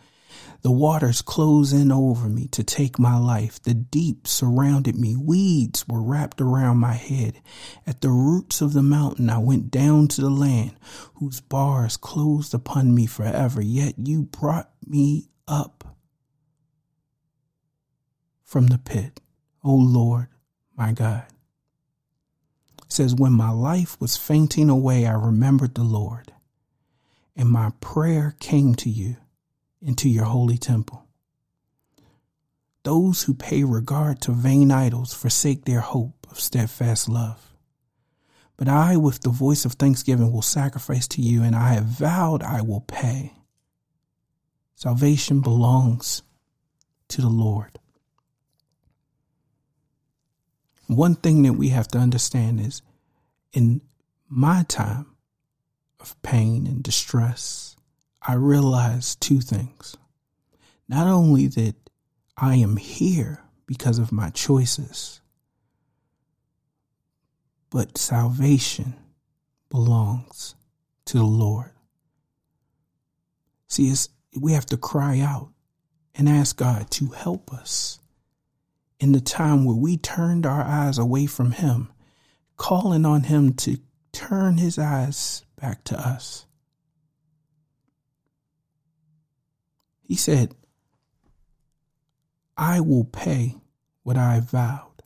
The 0.63 0.71
waters 0.71 1.21
close 1.21 1.71
in 1.71 1.91
over 1.91 2.27
me 2.27 2.47
to 2.47 2.63
take 2.63 2.97
my 2.97 3.17
life. 3.17 3.61
The 3.61 3.75
deep 3.75 4.27
surrounded 4.27 4.95
me. 4.95 5.15
Weeds 5.15 5.87
were 5.87 6.01
wrapped 6.01 6.41
around 6.41 6.77
my 6.77 6.93
head. 6.93 7.41
At 7.85 8.01
the 8.01 8.09
roots 8.09 8.59
of 8.59 8.73
the 8.73 8.81
mountain, 8.81 9.29
I 9.29 9.37
went 9.37 9.69
down 9.69 10.07
to 10.09 10.21
the 10.21 10.31
land 10.31 10.75
whose 11.15 11.41
bars 11.41 11.95
closed 11.95 12.53
upon 12.55 12.95
me 12.95 13.05
forever. 13.05 13.61
Yet 13.61 13.95
you 14.03 14.23
brought 14.23 14.71
me 14.85 15.29
up 15.47 15.95
from 18.43 18.67
the 18.67 18.79
pit. 18.79 19.21
O 19.63 19.73
Lord, 19.73 20.27
my 20.77 20.93
God. 20.93 21.25
It 22.85 22.93
says, 22.93 23.15
when 23.15 23.33
my 23.33 23.49
life 23.49 23.99
was 23.99 24.15
fainting 24.15 24.69
away, 24.69 25.05
I 25.05 25.13
remembered 25.13 25.75
the 25.75 25.83
Lord 25.83 26.31
and 27.37 27.49
my 27.49 27.71
prayer 27.79 28.35
came 28.39 28.73
to 28.75 28.89
you 28.89 29.17
into 29.79 30.09
your 30.09 30.25
holy 30.25 30.57
temple. 30.57 31.05
Those 32.83 33.23
who 33.23 33.35
pay 33.35 33.63
regard 33.63 34.21
to 34.21 34.31
vain 34.31 34.71
idols 34.71 35.13
forsake 35.13 35.65
their 35.65 35.81
hope 35.81 36.25
of 36.31 36.39
steadfast 36.39 37.07
love. 37.07 37.53
But 38.57 38.67
I, 38.67 38.97
with 38.97 39.21
the 39.21 39.29
voice 39.29 39.65
of 39.65 39.73
thanksgiving, 39.73 40.31
will 40.31 40.41
sacrifice 40.41 41.07
to 41.09 41.21
you, 41.21 41.43
and 41.43 41.55
I 41.55 41.73
have 41.73 41.83
vowed 41.83 42.41
I 42.41 42.61
will 42.61 42.81
pay. 42.81 43.33
Salvation 44.73 45.41
belongs 45.41 46.23
to 47.09 47.21
the 47.21 47.29
Lord. 47.29 47.77
One 50.87 51.15
thing 51.15 51.43
that 51.43 51.53
we 51.53 51.69
have 51.69 51.87
to 51.89 51.97
understand 51.97 52.61
is 52.61 52.81
in 53.51 53.81
my 54.29 54.63
time 54.63 55.15
of 55.99 56.19
pain 56.21 56.65
and 56.65 56.81
distress, 56.81 57.75
I 58.21 58.33
realized 58.33 59.21
two 59.21 59.41
things. 59.41 59.97
Not 60.87 61.07
only 61.07 61.47
that 61.47 61.75
I 62.37 62.55
am 62.55 62.77
here 62.77 63.43
because 63.65 63.99
of 63.99 64.11
my 64.11 64.29
choices, 64.29 65.19
but 67.69 67.97
salvation 67.97 68.95
belongs 69.69 70.55
to 71.05 71.17
the 71.17 71.23
Lord. 71.25 71.71
See, 73.67 73.93
we 74.39 74.53
have 74.53 74.65
to 74.67 74.77
cry 74.77 75.19
out 75.19 75.49
and 76.15 76.29
ask 76.29 76.55
God 76.55 76.89
to 76.91 77.07
help 77.07 77.53
us 77.53 77.99
in 78.99 79.11
the 79.11 79.21
time 79.21 79.63
where 79.65 79.75
we 79.75 79.97
turned 79.97 80.45
our 80.45 80.63
eyes 80.63 80.97
away 80.97 81.25
from 81.25 81.51
Him, 81.51 81.89
calling 82.55 83.05
on 83.05 83.23
Him 83.23 83.53
to 83.53 83.77
turn 84.11 84.57
His 84.57 84.79
eyes 84.79 85.43
back 85.59 85.83
to 85.85 85.99
us. 85.99 86.45
He 90.01 90.15
said, 90.15 90.55
I 92.55 92.79
will 92.79 93.03
pay 93.03 93.55
what 94.03 94.17
I 94.17 94.39
vowed. 94.39 95.03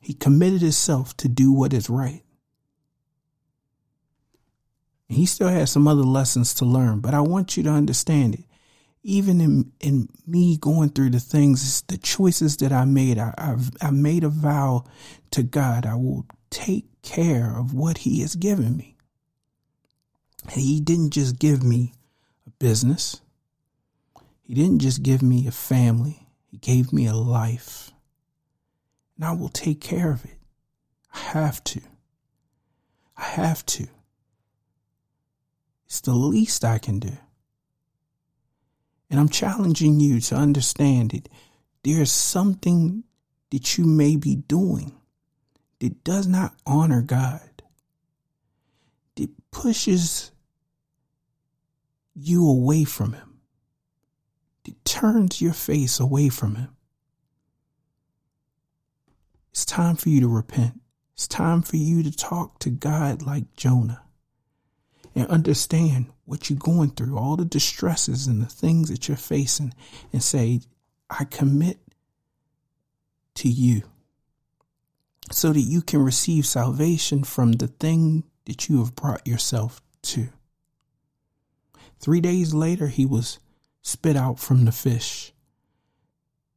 He 0.00 0.14
committed 0.14 0.62
himself 0.62 1.16
to 1.18 1.28
do 1.28 1.52
what 1.52 1.74
is 1.74 1.90
right. 1.90 2.22
And 5.08 5.18
he 5.18 5.26
still 5.26 5.48
has 5.48 5.70
some 5.70 5.88
other 5.88 6.02
lessons 6.02 6.54
to 6.54 6.64
learn, 6.64 7.00
but 7.00 7.14
I 7.14 7.20
want 7.20 7.56
you 7.56 7.62
to 7.64 7.70
understand 7.70 8.36
it. 8.36 8.44
Even 9.02 9.40
in, 9.40 9.72
in 9.80 10.08
me 10.26 10.56
going 10.56 10.90
through 10.90 11.10
the 11.10 11.20
things, 11.20 11.82
the 11.82 11.96
choices 11.96 12.56
that 12.58 12.72
I 12.72 12.84
made, 12.84 13.18
I, 13.18 13.32
I've, 13.38 13.70
I 13.80 13.90
made 13.90 14.24
a 14.24 14.28
vow 14.28 14.84
to 15.30 15.42
God. 15.42 15.86
I 15.86 15.94
will 15.94 16.26
take 16.50 16.86
care 17.02 17.56
of 17.56 17.72
what 17.72 17.98
he 17.98 18.20
has 18.20 18.34
given 18.34 18.76
me. 18.76 18.96
He 20.50 20.80
didn't 20.80 21.10
just 21.10 21.38
give 21.38 21.62
me 21.62 21.94
a 22.46 22.50
business. 22.58 23.20
He 24.42 24.54
didn't 24.54 24.80
just 24.80 25.02
give 25.02 25.22
me 25.22 25.46
a 25.46 25.52
family, 25.52 26.26
He 26.50 26.56
gave 26.56 26.92
me 26.92 27.06
a 27.06 27.14
life. 27.14 27.90
And 29.16 29.24
I 29.24 29.32
will 29.32 29.48
take 29.50 29.80
care 29.80 30.10
of 30.10 30.24
it. 30.24 30.38
I 31.12 31.18
have 31.18 31.62
to. 31.64 31.80
I 33.16 33.24
have 33.24 33.66
to. 33.66 33.88
It's 35.86 36.00
the 36.00 36.14
least 36.14 36.64
I 36.64 36.78
can 36.78 36.98
do. 36.98 37.16
And 39.10 39.18
I'm 39.18 39.28
challenging 39.28 40.00
you 40.00 40.20
to 40.20 40.34
understand 40.34 41.14
it. 41.14 41.28
There's 41.82 42.12
something 42.12 43.04
that 43.50 43.78
you 43.78 43.84
may 43.84 44.16
be 44.16 44.36
doing 44.36 44.94
that 45.80 46.04
does 46.04 46.26
not 46.26 46.54
honor 46.66 47.02
God, 47.02 47.62
that 49.16 49.30
pushes 49.50 50.32
you 52.14 52.46
away 52.48 52.84
from 52.84 53.14
Him 53.14 53.28
that 54.68 54.84
turns 54.84 55.40
your 55.40 55.54
face 55.54 55.98
away 55.98 56.28
from 56.28 56.56
Him. 56.56 56.76
It's 59.50 59.64
time 59.64 59.96
for 59.96 60.10
you 60.10 60.20
to 60.20 60.28
repent. 60.28 60.80
It's 61.14 61.26
time 61.26 61.62
for 61.62 61.76
you 61.76 62.02
to 62.02 62.14
talk 62.14 62.58
to 62.60 62.70
God 62.70 63.22
like 63.22 63.56
Jonah 63.56 64.02
and 65.18 65.26
understand 65.28 66.06
what 66.26 66.48
you're 66.48 66.58
going 66.58 66.90
through, 66.90 67.18
all 67.18 67.36
the 67.36 67.44
distresses 67.44 68.28
and 68.28 68.40
the 68.40 68.46
things 68.46 68.88
that 68.88 69.08
you're 69.08 69.16
facing, 69.16 69.74
and 70.12 70.22
say, 70.22 70.60
I 71.10 71.24
commit 71.24 71.78
to 73.34 73.48
you 73.48 73.82
so 75.32 75.52
that 75.52 75.60
you 75.60 75.82
can 75.82 76.04
receive 76.04 76.46
salvation 76.46 77.24
from 77.24 77.52
the 77.52 77.66
thing 77.66 78.22
that 78.44 78.68
you 78.68 78.78
have 78.78 78.94
brought 78.94 79.26
yourself 79.26 79.82
to. 80.02 80.28
Three 81.98 82.20
days 82.20 82.54
later, 82.54 82.86
he 82.86 83.04
was 83.04 83.40
spit 83.82 84.16
out 84.16 84.38
from 84.38 84.66
the 84.66 84.72
fish 84.72 85.32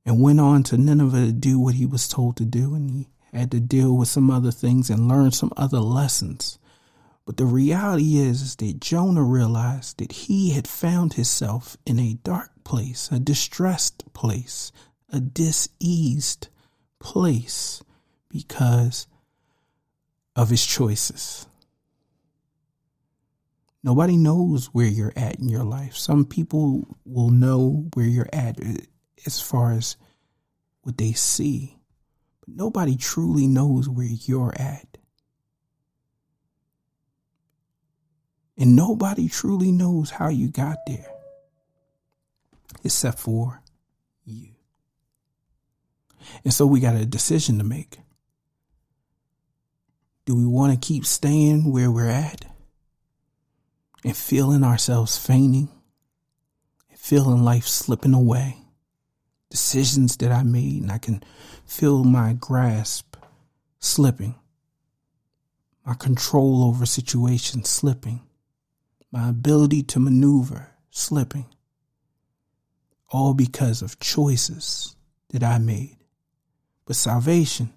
and 0.06 0.22
went 0.22 0.40
on 0.40 0.62
to 0.64 0.78
Nineveh 0.78 1.26
to 1.26 1.32
do 1.32 1.60
what 1.60 1.76
he 1.76 1.88
was 1.88 2.08
told 2.08 2.38
to 2.38 2.46
do. 2.46 2.76
And 2.76 2.92
he 2.92 3.08
had 3.34 3.50
to 3.52 3.60
deal 3.60 3.98
with 3.98 4.08
some 4.08 4.30
other 4.30 4.52
things 4.52 4.92
and 4.92 5.08
learn 5.08 5.32
some 5.32 5.52
other 5.58 5.80
lessons. 5.80 6.60
But 7.26 7.38
the 7.38 7.46
reality 7.46 8.18
is, 8.18 8.42
is 8.42 8.56
that 8.58 8.82
Jonah 8.82 9.24
realized 9.24 10.00
that 10.00 10.12
he 10.12 10.52
had 10.52 10.68
found 10.68 11.14
himself 11.14 11.78
in 11.86 12.00
a 12.00 12.16
dark 12.24 12.52
place, 12.64 13.10
a 13.12 13.20
distressed 13.20 14.12
place, 14.14 14.72
a 15.10 15.20
diseased 15.20 16.48
place 17.00 17.84
because 18.30 19.08
of 20.36 20.50
his 20.50 20.66
choices. 20.66 21.46
Nobody 23.84 24.16
knows 24.16 24.68
where 24.68 24.88
you're 24.88 25.14
at 25.16 25.40
in 25.40 25.50
your 25.50 25.64
life. 25.64 25.96
Some 25.96 26.26
people 26.26 26.98
will 27.04 27.30
know 27.30 27.88
where 27.94 28.06
you're 28.06 28.30
at 28.32 28.60
as 29.26 29.42
far 29.42 29.72
as 29.74 29.98
what 30.82 30.98
they 30.98 31.14
see, 31.14 31.78
but 32.40 32.56
nobody 32.56 32.96
truly 32.96 33.48
knows 33.48 33.90
where 33.90 34.08
you're 34.08 34.54
at. 34.56 34.91
And 38.62 38.76
nobody 38.76 39.28
truly 39.28 39.72
knows 39.72 40.12
how 40.12 40.28
you 40.28 40.48
got 40.48 40.78
there 40.86 41.12
except 42.84 43.18
for 43.18 43.60
you. 44.24 44.50
And 46.44 46.54
so 46.54 46.68
we 46.68 46.80
got 46.80 46.96
a 46.96 47.08
decision 47.08 47.58
to 47.58 47.64
make. 47.64 47.98
Do 50.26 50.36
we 50.36 50.46
want 50.46 50.74
to 50.74 50.88
keep 50.88 51.08
staying 51.08 51.72
where 51.72 51.90
we're 51.90 52.08
at 52.08 52.46
and 54.04 54.16
feeling 54.16 54.64
ourselves 54.64 55.18
fainting 55.18 55.70
and 56.92 57.00
feeling 57.00 57.44
life 57.44 57.66
slipping 57.66 58.14
away? 58.14 58.58
Decisions 59.50 60.18
that 60.18 60.32
I 60.32 60.44
made, 60.44 60.84
and 60.84 60.92
I 60.92 61.00
can 61.00 61.24
feel 61.66 62.04
my 62.04 62.34
grasp 62.34 63.16
slipping, 63.80 64.36
my 65.84 65.96
control 65.96 66.64
over 66.64 66.86
situations 66.86 67.68
slipping, 67.68 68.22
my 69.12 69.30
ability 69.30 69.84
to 69.84 70.00
maneuver 70.00 70.70
slipping, 70.90 71.46
all 73.10 73.34
because 73.34 73.82
of 73.82 74.00
choices 74.00 74.96
that 75.30 75.44
I 75.44 75.58
made. 75.58 75.98
But 76.86 76.96
salvation 76.96 77.74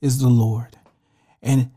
is 0.00 0.20
the 0.20 0.28
Lord. 0.28 0.76
And 1.40 1.70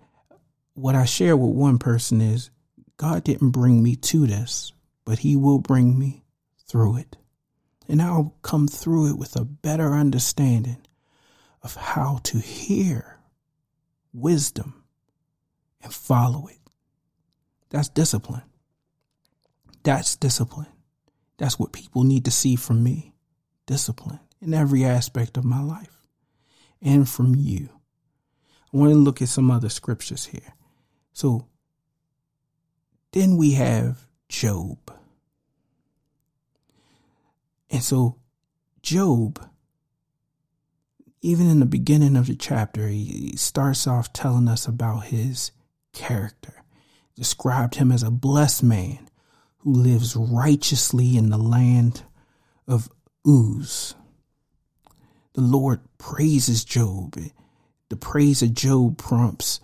what 0.73 0.95
I 0.95 1.05
share 1.05 1.37
with 1.37 1.55
one 1.55 1.77
person 1.77 2.21
is 2.21 2.49
God 2.97 3.23
didn't 3.23 3.51
bring 3.51 3.83
me 3.83 3.95
to 3.95 4.25
this, 4.27 4.71
but 5.05 5.19
He 5.19 5.35
will 5.35 5.59
bring 5.59 5.97
me 5.97 6.23
through 6.67 6.97
it. 6.97 7.17
And 7.87 8.01
I'll 8.01 8.35
come 8.41 8.67
through 8.67 9.09
it 9.09 9.17
with 9.17 9.35
a 9.35 9.45
better 9.45 9.93
understanding 9.93 10.85
of 11.63 11.75
how 11.75 12.19
to 12.23 12.39
hear 12.39 13.19
wisdom 14.13 14.83
and 15.81 15.93
follow 15.93 16.47
it. 16.47 16.59
That's 17.69 17.89
discipline. 17.89 18.43
That's 19.83 20.15
discipline. 20.15 20.67
That's 21.37 21.57
what 21.57 21.71
people 21.71 22.03
need 22.03 22.25
to 22.25 22.31
see 22.31 22.55
from 22.55 22.83
me. 22.83 23.13
Discipline 23.65 24.19
in 24.41 24.53
every 24.53 24.83
aspect 24.83 25.37
of 25.37 25.45
my 25.45 25.61
life 25.61 26.01
and 26.81 27.07
from 27.07 27.35
you. 27.35 27.69
I 28.73 28.77
want 28.77 28.91
to 28.91 28.97
look 28.97 29.21
at 29.21 29.29
some 29.29 29.49
other 29.49 29.69
scriptures 29.69 30.27
here. 30.27 30.53
So 31.13 31.47
then 33.11 33.37
we 33.37 33.51
have 33.53 34.05
Job. 34.27 34.77
And 37.69 37.83
so 37.83 38.17
Job, 38.81 39.47
even 41.21 41.49
in 41.49 41.59
the 41.59 41.65
beginning 41.65 42.15
of 42.15 42.27
the 42.27 42.35
chapter, 42.35 42.87
he 42.87 43.35
starts 43.35 43.87
off 43.87 44.13
telling 44.13 44.47
us 44.47 44.67
about 44.67 45.05
his 45.05 45.51
character. 45.93 46.63
Described 47.15 47.75
him 47.75 47.91
as 47.91 48.03
a 48.03 48.11
blessed 48.11 48.63
man 48.63 49.08
who 49.59 49.73
lives 49.73 50.15
righteously 50.15 51.17
in 51.17 51.29
the 51.29 51.37
land 51.37 52.03
of 52.67 52.89
Uz. 53.27 53.95
The 55.33 55.41
Lord 55.41 55.81
praises 55.97 56.63
Job. 56.63 57.17
The 57.89 57.95
praise 57.95 58.41
of 58.41 58.53
Job 58.53 58.97
prompts 58.97 59.59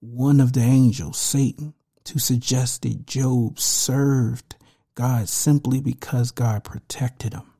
one 0.00 0.40
of 0.40 0.52
the 0.52 0.60
angels, 0.60 1.18
Satan, 1.18 1.74
to 2.04 2.18
suggest 2.18 2.82
that 2.82 3.06
Job 3.06 3.58
served 3.58 4.56
God 4.94 5.28
simply 5.28 5.80
because 5.80 6.30
God 6.30 6.64
protected 6.64 7.34
him. 7.34 7.52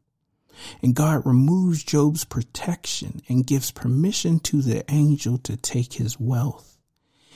And 0.82 0.94
God 0.94 1.26
removes 1.26 1.84
Job's 1.84 2.24
protection 2.24 3.20
and 3.28 3.46
gives 3.46 3.70
permission 3.70 4.38
to 4.40 4.62
the 4.62 4.90
angel 4.90 5.38
to 5.38 5.56
take 5.56 5.94
his 5.94 6.18
wealth, 6.18 6.78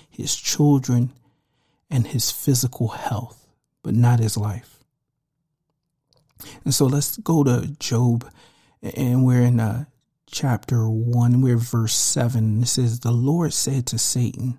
his 0.09 0.35
children, 0.35 1.13
and 1.91 2.07
his 2.07 2.31
physical 2.31 2.89
health, 2.89 3.39
but 3.83 3.95
not 3.95 4.21
his 4.21 4.37
life. 4.37 4.79
And 6.64 6.75
so 6.75 6.87
let's 6.87 7.16
go 7.19 7.45
to 7.45 7.75
Job, 7.79 8.31
and 8.83 9.25
we're 9.25 9.43
in 9.43 9.61
uh, 9.61 9.85
chapter 10.31 10.88
1, 10.88 11.43
we're 11.43 11.57
verse 11.57 11.95
7. 11.95 12.62
It 12.62 12.66
says, 12.66 13.01
The 13.01 13.11
Lord 13.11 13.53
said 13.53 13.87
to 13.87 13.99
Satan, 13.99 14.59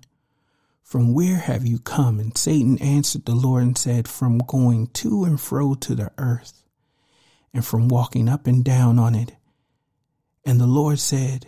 From 0.82 1.14
where 1.14 1.36
have 1.36 1.66
you 1.66 1.78
come? 1.78 2.20
And 2.20 2.36
Satan 2.36 2.78
answered 2.78 3.24
the 3.24 3.34
Lord 3.34 3.62
and 3.62 3.78
said, 3.78 4.06
From 4.08 4.38
going 4.38 4.88
to 4.88 5.24
and 5.24 5.40
fro 5.40 5.74
to 5.74 5.94
the 5.94 6.12
earth, 6.18 6.62
and 7.52 7.64
from 7.64 7.88
walking 7.88 8.28
up 8.28 8.46
and 8.46 8.64
down 8.64 8.98
on 8.98 9.14
it. 9.14 9.32
And 10.44 10.60
the 10.60 10.66
Lord 10.66 10.98
said, 10.98 11.46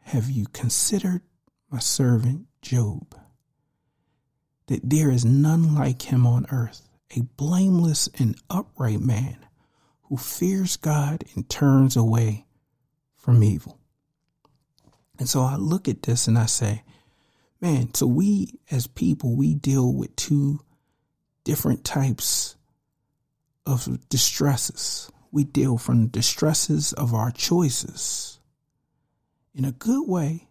Have 0.00 0.30
you 0.30 0.46
considered 0.46 1.22
my 1.70 1.78
servant 1.78 2.46
Job? 2.60 3.14
That 4.66 4.80
there 4.82 5.10
is 5.10 5.24
none 5.24 5.74
like 5.74 6.02
him 6.02 6.26
on 6.26 6.46
earth, 6.50 6.88
a 7.16 7.22
blameless 7.22 8.08
and 8.18 8.36
upright 8.48 9.00
man 9.00 9.38
who 10.02 10.16
fears 10.16 10.76
God 10.76 11.24
and 11.34 11.48
turns 11.48 11.96
away 11.96 12.46
from 13.16 13.42
evil. 13.42 13.78
And 15.18 15.28
so 15.28 15.42
I 15.42 15.56
look 15.56 15.88
at 15.88 16.02
this 16.02 16.26
and 16.26 16.38
I 16.38 16.46
say, 16.46 16.82
man, 17.60 17.94
so 17.94 18.06
we 18.06 18.58
as 18.70 18.86
people, 18.86 19.36
we 19.36 19.54
deal 19.54 19.92
with 19.92 20.14
two 20.16 20.60
different 21.44 21.84
types 21.84 22.56
of 23.64 24.08
distresses. 24.08 25.10
We 25.30 25.44
deal 25.44 25.78
from 25.78 26.08
distresses 26.08 26.92
of 26.92 27.14
our 27.14 27.30
choices 27.30 28.38
in 29.54 29.64
a 29.64 29.72
good 29.72 30.06
way 30.08 30.48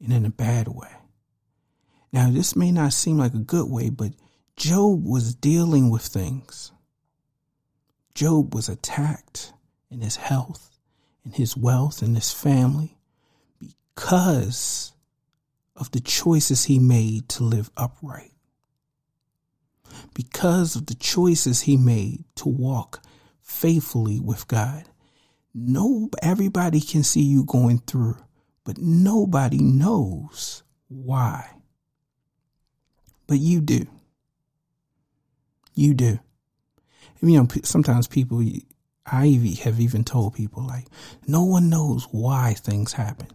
and 0.00 0.12
in 0.12 0.24
a 0.26 0.30
bad 0.30 0.68
way. 0.68 0.90
Now, 2.14 2.30
this 2.30 2.54
may 2.54 2.70
not 2.70 2.92
seem 2.92 3.18
like 3.18 3.34
a 3.34 3.38
good 3.38 3.68
way, 3.68 3.90
but 3.90 4.12
Job 4.56 5.04
was 5.04 5.34
dealing 5.34 5.90
with 5.90 6.02
things. 6.02 6.70
Job 8.14 8.54
was 8.54 8.68
attacked 8.68 9.52
in 9.90 10.00
his 10.00 10.14
health 10.14 10.78
and 11.24 11.34
his 11.34 11.56
wealth 11.56 12.02
and 12.02 12.14
his 12.14 12.32
family 12.32 12.96
because 13.58 14.92
of 15.74 15.90
the 15.90 15.98
choices 15.98 16.66
he 16.66 16.78
made 16.78 17.28
to 17.30 17.42
live 17.42 17.68
upright. 17.76 18.30
Because 20.14 20.76
of 20.76 20.86
the 20.86 20.94
choices 20.94 21.62
he 21.62 21.76
made 21.76 22.22
to 22.36 22.48
walk 22.48 23.02
faithfully 23.42 24.20
with 24.20 24.46
God. 24.46 24.84
No, 25.52 26.10
everybody 26.22 26.80
can 26.80 27.02
see 27.02 27.22
you 27.22 27.44
going 27.44 27.80
through, 27.80 28.18
but 28.62 28.78
nobody 28.78 29.58
knows 29.58 30.62
why. 30.86 31.50
But 33.26 33.38
you 33.38 33.60
do. 33.60 33.86
You 35.74 35.94
do. 35.94 36.18
You 37.20 37.38
know, 37.38 37.48
sometimes 37.62 38.06
people 38.06 38.42
I 39.06 39.26
have 39.62 39.80
even 39.80 40.04
told 40.04 40.34
people 40.34 40.66
like, 40.66 40.86
no 41.26 41.44
one 41.44 41.68
knows 41.68 42.04
why 42.10 42.54
things 42.54 42.92
happen. 42.92 43.28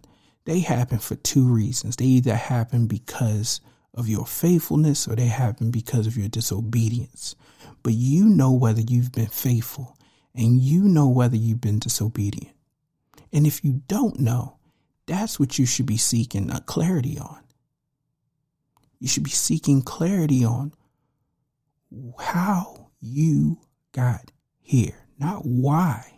They 0.44 0.60
happen 0.60 0.98
for 0.98 1.16
two 1.16 1.46
reasons. 1.46 1.96
They 1.96 2.06
either 2.06 2.34
happen 2.34 2.86
because 2.86 3.60
of 3.94 4.08
your 4.08 4.26
faithfulness 4.26 5.06
or 5.06 5.16
they 5.16 5.26
happen 5.26 5.70
because 5.70 6.06
of 6.06 6.16
your 6.16 6.28
disobedience. 6.28 7.36
But 7.82 7.94
you 7.94 8.24
know 8.24 8.52
whether 8.52 8.80
you've 8.80 9.12
been 9.12 9.26
faithful 9.26 9.96
and 10.34 10.60
you 10.60 10.82
know 10.82 11.08
whether 11.08 11.36
you've 11.36 11.60
been 11.60 11.78
disobedient. 11.78 12.54
And 13.32 13.46
if 13.46 13.64
you 13.64 13.82
don't 13.86 14.18
know, 14.18 14.56
that's 15.06 15.38
what 15.38 15.58
you 15.58 15.66
should 15.66 15.86
be 15.86 15.96
seeking 15.96 16.48
clarity 16.66 17.18
on. 17.18 17.40
You 19.00 19.08
should 19.08 19.24
be 19.24 19.30
seeking 19.30 19.82
clarity 19.82 20.44
on 20.44 20.72
how 22.18 22.90
you 23.00 23.58
got 23.92 24.30
here 24.60 25.00
not 25.20 25.44
why, 25.44 26.14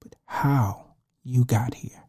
but 0.00 0.16
how 0.26 0.96
you 1.22 1.44
got 1.44 1.72
here. 1.74 2.02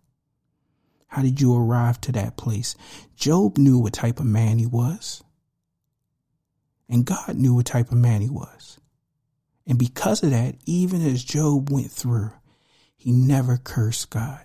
How 1.08 1.22
did 1.22 1.40
you 1.40 1.56
arrive 1.56 2.02
to 2.02 2.12
that 2.14 2.36
place? 2.36 2.76
Job 3.16 3.58
knew 3.58 3.78
what 3.78 3.94
type 3.94 4.20
of 4.20 4.26
man 4.26 4.58
he 4.58 4.66
was. 4.66 5.24
And 6.90 7.06
God 7.06 7.36
knew 7.36 7.54
what 7.54 7.68
type 7.68 7.92
of 7.92 7.98
man 7.98 8.22
he 8.22 8.30
was. 8.30 8.80
And 9.68 9.78
because 9.80 10.24
of 10.24 10.32
that, 10.32 10.56
even 10.66 11.06
as 11.06 11.24
Job 11.24 11.70
went 11.72 11.92
through, 11.92 12.32
he 12.98 13.12
never 13.12 13.58
cursed 13.58 14.10
God. 14.10 14.42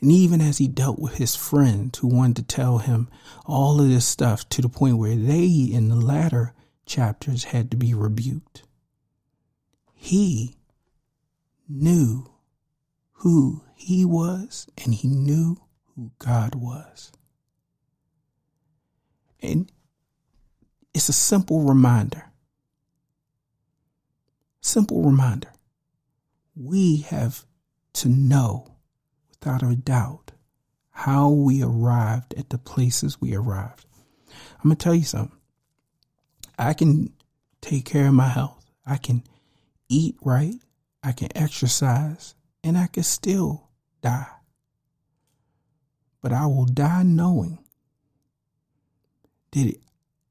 And 0.00 0.12
even 0.12 0.40
as 0.40 0.58
he 0.58 0.68
dealt 0.68 0.98
with 0.98 1.16
his 1.16 1.34
friend 1.34 1.94
who 1.96 2.06
wanted 2.08 2.36
to 2.36 2.42
tell 2.54 2.78
him 2.78 3.08
all 3.46 3.80
of 3.80 3.88
this 3.88 4.06
stuff 4.06 4.48
to 4.50 4.62
the 4.62 4.68
point 4.68 4.98
where 4.98 5.16
they, 5.16 5.46
in 5.46 5.88
the 5.88 5.96
latter 5.96 6.54
chapters, 6.86 7.44
had 7.44 7.70
to 7.70 7.76
be 7.76 7.94
rebuked 7.94 8.62
he 10.00 10.56
knew 11.68 12.30
who 13.14 13.64
he 13.74 14.04
was 14.04 14.68
and 14.82 14.94
he 14.94 15.08
knew 15.08 15.56
who 15.94 16.12
God 16.20 16.54
was. 16.54 17.10
And 19.42 19.70
it's 20.94 21.08
a 21.08 21.12
simple 21.12 21.62
reminder. 21.62 22.26
Simple 24.60 25.02
reminder. 25.02 25.52
We 26.54 26.98
have 27.08 27.44
to 27.94 28.08
know 28.08 28.76
without 29.40 29.62
a 29.62 29.76
doubt 29.76 30.32
how 30.90 31.30
we 31.30 31.62
arrived 31.62 32.34
at 32.34 32.50
the 32.50 32.58
places 32.58 33.20
we 33.20 33.34
arrived. 33.34 33.86
I'm 34.58 34.70
going 34.70 34.76
to 34.76 34.82
tell 34.82 34.94
you 34.94 35.04
something. 35.04 35.38
I 36.58 36.74
can 36.74 37.12
take 37.60 37.84
care 37.84 38.08
of 38.08 38.14
my 38.14 38.28
health. 38.28 38.66
I 38.84 38.96
can 38.96 39.22
eat 39.88 40.16
right. 40.22 40.56
I 41.02 41.12
can 41.12 41.28
exercise 41.36 42.34
and 42.64 42.76
I 42.76 42.88
can 42.88 43.04
still 43.04 43.68
die. 44.02 44.26
But 46.20 46.32
I 46.32 46.46
will 46.46 46.64
die 46.64 47.04
knowing 47.04 47.58
that 49.52 49.66
it, 49.66 49.80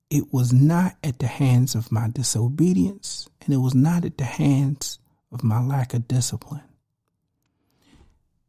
it 0.10 0.34
was 0.34 0.52
not 0.52 0.98
at 1.02 1.20
the 1.20 1.28
hands 1.28 1.76
of 1.76 1.93
my 1.93 2.10
disobedience 2.10 3.30
and 3.41 3.54
it 3.54 3.58
was 3.58 3.74
not 3.74 4.04
at 4.04 4.17
the 4.17 4.26
hands 4.26 5.00
of 5.32 5.46
my 5.46 5.62
lack 5.63 5.93
of 5.93 6.10
discipline. 6.10 6.66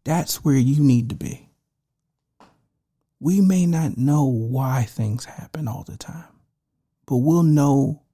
That's 0.09 0.43
where 0.43 0.57
you 0.57 0.83
need 0.83 1.11
to 1.11 1.15
be. 1.15 1.51
We 3.21 3.43
may 3.43 3.67
not 3.67 3.99
know 3.99 4.25
why 4.25 4.85
things 4.85 5.27
happen 5.27 5.69
all 5.69 5.85
the 5.87 5.99
time, 5.99 6.41
but 7.05 7.19
we'll 7.19 7.43
know 7.43 8.05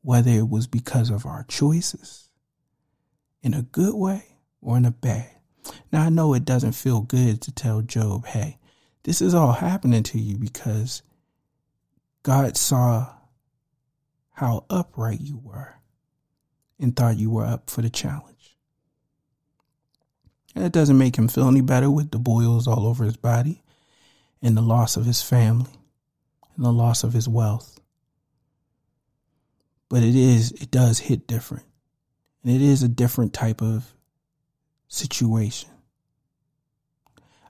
whether 0.00 0.30
it 0.30 0.48
was 0.48 0.68
because 0.68 1.10
of 1.10 1.26
our 1.26 1.44
choices 1.48 2.28
in 3.42 3.52
a 3.52 3.62
good 3.62 3.96
way 3.96 4.36
or 4.60 4.76
in 4.76 4.84
a 4.84 4.92
bad. 4.92 5.28
Now, 5.90 6.04
I 6.04 6.08
know 6.08 6.34
it 6.34 6.44
doesn't 6.44 6.76
feel 6.76 7.00
good 7.00 7.42
to 7.42 7.52
tell 7.52 7.82
Job, 7.82 8.24
hey, 8.24 8.60
this 9.02 9.20
is 9.20 9.34
all 9.34 9.54
happening 9.54 10.04
to 10.04 10.20
you 10.20 10.38
because 10.38 11.02
God 12.22 12.56
saw 12.56 13.08
how 14.34 14.66
upright 14.70 15.20
you 15.20 15.40
were 15.42 15.80
and 16.78 16.94
thought 16.94 17.16
you 17.16 17.28
were 17.28 17.44
up 17.44 17.70
for 17.70 17.82
the 17.82 17.90
challenge. 17.90 18.37
It 20.54 20.72
doesn't 20.72 20.98
make 20.98 21.16
him 21.16 21.28
feel 21.28 21.48
any 21.48 21.60
better 21.60 21.90
with 21.90 22.10
the 22.10 22.18
boils 22.18 22.66
all 22.66 22.86
over 22.86 23.04
his 23.04 23.16
body 23.16 23.62
and 24.42 24.56
the 24.56 24.62
loss 24.62 24.96
of 24.96 25.04
his 25.04 25.22
family 25.22 25.70
and 26.56 26.64
the 26.64 26.72
loss 26.72 27.04
of 27.04 27.12
his 27.12 27.28
wealth. 27.28 27.80
But 29.88 30.02
it 30.02 30.14
is, 30.14 30.52
it 30.52 30.70
does 30.70 30.98
hit 30.98 31.26
different. 31.26 31.64
And 32.42 32.54
it 32.54 32.62
is 32.62 32.82
a 32.82 32.88
different 32.88 33.32
type 33.32 33.62
of 33.62 33.94
situation. 34.88 35.70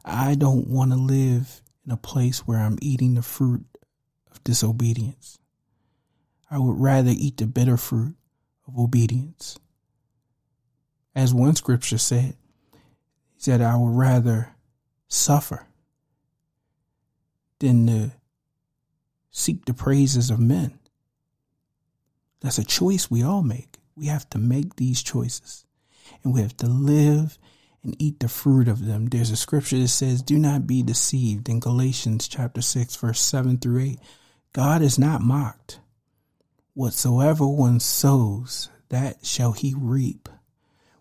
I 0.05 0.35
don't 0.35 0.69
want 0.69 0.93
to 0.93 0.97
live 0.97 1.63
in 1.85 1.93
a 1.93 1.97
place 1.97 2.41
where 2.41 2.59
I'm 2.59 2.79
eating 2.81 3.15
the 3.15 3.23
fruit 3.23 3.65
of 4.31 4.43
disobedience. 4.45 5.39
I 6.51 6.59
would 6.59 6.79
rather 6.79 7.11
eat 7.11 7.37
the 7.37 7.47
bitter 7.47 7.77
fruit 7.77 8.15
of 8.67 8.79
obedience. 8.79 9.59
As 11.15 11.35
one 11.35 11.55
scripture 11.57 11.99
said, 11.99 12.37
he 13.39 13.45
said, 13.45 13.61
I 13.61 13.77
would 13.77 13.97
rather 13.97 14.57
suffer 15.07 15.69
than 17.61 17.87
to 17.87 18.13
seek 19.31 19.65
the 19.65 19.75
praises 19.75 20.29
of 20.29 20.41
men. 20.41 20.77
That's 22.41 22.59
a 22.59 22.65
choice 22.65 23.09
we 23.09 23.23
all 23.23 23.43
make. 23.43 23.79
We 23.97 24.07
have 24.07 24.29
to 24.31 24.39
make 24.39 24.75
these 24.75 25.05
choices 25.05 25.65
and 26.25 26.35
we 26.35 26.41
have 26.41 26.57
to 26.57 26.67
live 26.67 27.39
and 27.85 27.95
eat 28.03 28.19
the 28.19 28.29
fruit 28.29 28.67
of 28.67 28.85
them. 28.85 29.07
There's 29.07 29.31
a 29.31 29.37
scripture 29.37 29.79
that 29.79 29.89
says, 29.89 30.21
Do 30.21 30.37
not 30.37 30.67
be 30.67 30.83
deceived 30.83 31.49
in 31.49 31.61
Galatians 31.61 32.27
chapter 32.27 32.61
6, 32.61 32.97
verse 32.97 33.21
7 33.21 33.59
through 33.59 33.83
8. 33.83 33.99
God 34.53 34.83
is 34.83 34.99
not 34.99 35.21
mocked. 35.21 35.79
Whatsoever 36.75 37.47
one 37.47 37.79
sows, 37.79 38.69
that 38.89 39.25
shall 39.25 39.53
he 39.53 39.75
reap. 39.77 40.29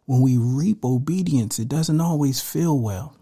When 0.07 0.21
we 0.21 0.37
reap 0.37 0.85
obedience, 0.85 1.59
it 1.59 1.67
doesn't 1.67 1.99
always 1.99 2.39
feel 2.39 2.79
well. 2.79 3.13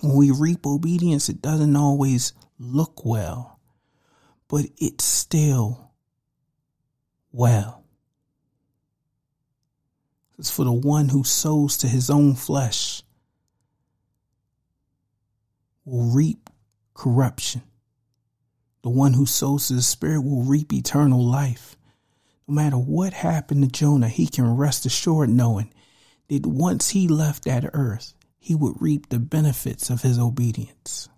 When 0.00 0.16
we 0.16 0.30
reap 0.30 0.66
obedience, 0.66 1.28
it 1.28 1.42
doesn't 1.42 1.76
always 1.76 2.32
look 2.58 3.04
well, 3.04 3.60
but 4.48 4.64
it's 4.78 5.04
still 5.04 5.92
well. 7.30 7.84
It's 10.38 10.50
for 10.50 10.64
the 10.64 10.72
one 10.72 11.10
who 11.10 11.24
sows 11.24 11.76
to 11.76 11.88
his 11.88 12.08
own 12.08 12.36
flesh 12.36 13.02
will 15.84 16.10
reap 16.10 16.48
corruption. 16.94 17.62
The 18.80 18.88
one 18.88 19.12
who 19.12 19.26
sows 19.26 19.68
to 19.68 19.74
the 19.74 19.82
spirit 19.82 20.22
will 20.22 20.42
reap 20.42 20.72
eternal 20.72 21.22
life. 21.22 21.76
No 22.48 22.54
matter 22.54 22.78
what 22.78 23.12
happened 23.12 23.62
to 23.62 23.70
Jonah, 23.70 24.08
he 24.08 24.26
can 24.26 24.56
rest 24.56 24.86
assured 24.86 25.28
knowing 25.28 25.70
that 26.32 26.46
once 26.46 26.88
he 26.90 27.08
left 27.08 27.44
that 27.44 27.68
earth, 27.74 28.14
he 28.38 28.54
would 28.54 28.80
reap 28.80 29.10
the 29.10 29.18
benefits 29.18 29.90
of 29.90 30.00
his 30.00 30.18
obedience. 30.18 31.10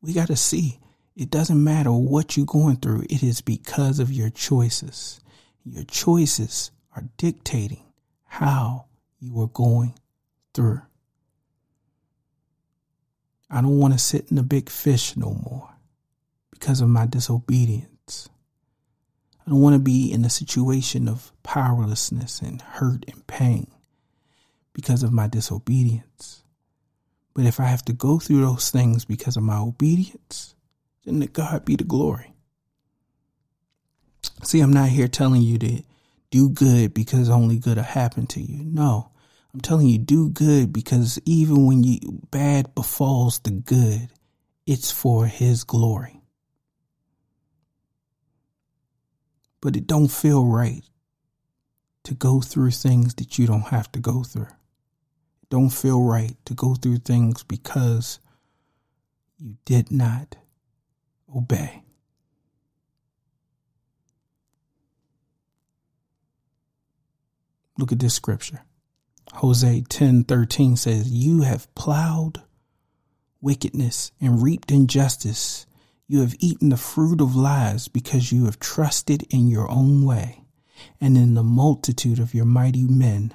We 0.00 0.14
got 0.14 0.28
to 0.28 0.36
see 0.36 0.80
it 1.14 1.28
doesn't 1.28 1.62
matter 1.62 1.92
what 1.92 2.36
you're 2.36 2.46
going 2.46 2.76
through, 2.76 3.02
it 3.10 3.22
is 3.22 3.42
because 3.42 3.98
of 3.98 4.10
your 4.10 4.30
choices. 4.30 5.20
Your 5.64 5.84
choices 5.84 6.70
are 6.96 7.04
dictating 7.18 7.84
how 8.24 8.86
you 9.20 9.38
are 9.42 9.48
going 9.48 9.98
through. 10.54 10.80
I 13.50 13.60
don't 13.60 13.78
want 13.78 13.92
to 13.92 13.98
sit 13.98 14.30
in 14.30 14.36
the 14.36 14.42
big 14.42 14.70
fish 14.70 15.14
no 15.14 15.34
more 15.34 15.74
because 16.50 16.80
of 16.80 16.88
my 16.88 17.04
disobedience. 17.04 18.30
I 19.48 19.50
don't 19.50 19.62
want 19.62 19.76
to 19.76 19.80
be 19.80 20.12
in 20.12 20.26
a 20.26 20.28
situation 20.28 21.08
of 21.08 21.32
powerlessness 21.42 22.42
and 22.42 22.60
hurt 22.60 23.06
and 23.08 23.26
pain 23.26 23.68
because 24.74 25.02
of 25.02 25.10
my 25.10 25.26
disobedience. 25.26 26.42
But 27.32 27.46
if 27.46 27.58
I 27.58 27.64
have 27.64 27.82
to 27.86 27.94
go 27.94 28.18
through 28.18 28.42
those 28.42 28.70
things 28.70 29.06
because 29.06 29.38
of 29.38 29.42
my 29.42 29.56
obedience, 29.56 30.54
then 31.06 31.20
to 31.20 31.28
God 31.28 31.64
be 31.64 31.76
the 31.76 31.84
glory. 31.84 32.34
See, 34.42 34.60
I'm 34.60 34.74
not 34.74 34.90
here 34.90 35.08
telling 35.08 35.40
you 35.40 35.58
to 35.60 35.82
do 36.30 36.50
good 36.50 36.92
because 36.92 37.30
only 37.30 37.58
good 37.58 37.78
will 37.78 37.84
happen 37.84 38.26
to 38.26 38.42
you. 38.42 38.62
No, 38.62 39.12
I'm 39.54 39.62
telling 39.62 39.86
you, 39.86 39.96
do 39.96 40.28
good 40.28 40.74
because 40.74 41.18
even 41.24 41.64
when 41.64 41.84
you 41.84 42.20
bad 42.30 42.74
befalls 42.74 43.38
the 43.38 43.50
good, 43.50 44.10
it's 44.66 44.90
for 44.90 45.24
His 45.24 45.64
glory. 45.64 46.17
But 49.60 49.76
it 49.76 49.86
don't 49.86 50.08
feel 50.08 50.46
right 50.46 50.84
to 52.04 52.14
go 52.14 52.40
through 52.40 52.70
things 52.70 53.14
that 53.14 53.38
you 53.38 53.46
don't 53.46 53.68
have 53.68 53.90
to 53.92 53.98
go 53.98 54.22
through. 54.22 54.42
It 55.42 55.48
don't 55.50 55.70
feel 55.70 56.02
right 56.02 56.36
to 56.44 56.54
go 56.54 56.74
through 56.74 56.98
things 56.98 57.42
because 57.42 58.20
you 59.38 59.56
did 59.64 59.90
not 59.90 60.36
obey. 61.34 61.82
Look 67.76 67.92
at 67.92 68.00
this 68.00 68.14
scripture. 68.14 68.62
Hosea 69.34 69.82
10:13 69.82 70.76
says, 70.76 71.10
"You 71.10 71.42
have 71.42 71.72
plowed 71.74 72.42
wickedness 73.40 74.10
and 74.20 74.42
reaped 74.42 74.70
injustice. 74.70 75.66
You 76.08 76.20
have 76.20 76.34
eaten 76.40 76.70
the 76.70 76.76
fruit 76.76 77.20
of 77.20 77.36
lies 77.36 77.86
because 77.86 78.32
you 78.32 78.46
have 78.46 78.58
trusted 78.58 79.22
in 79.30 79.46
your 79.46 79.70
own 79.70 80.04
way 80.04 80.44
and 81.00 81.16
in 81.16 81.34
the 81.34 81.44
multitude 81.44 82.18
of 82.18 82.34
your 82.34 82.46
mighty 82.46 82.84
men." 82.84 83.34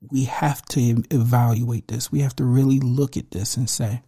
We 0.00 0.24
have 0.24 0.62
to 0.66 1.04
evaluate 1.10 1.88
this. 1.88 2.12
We 2.12 2.20
have 2.20 2.36
to 2.36 2.44
really 2.44 2.78
look 2.80 3.16
at 3.16 3.30
this 3.30 3.56
and 3.56 3.68
say, 3.68 4.02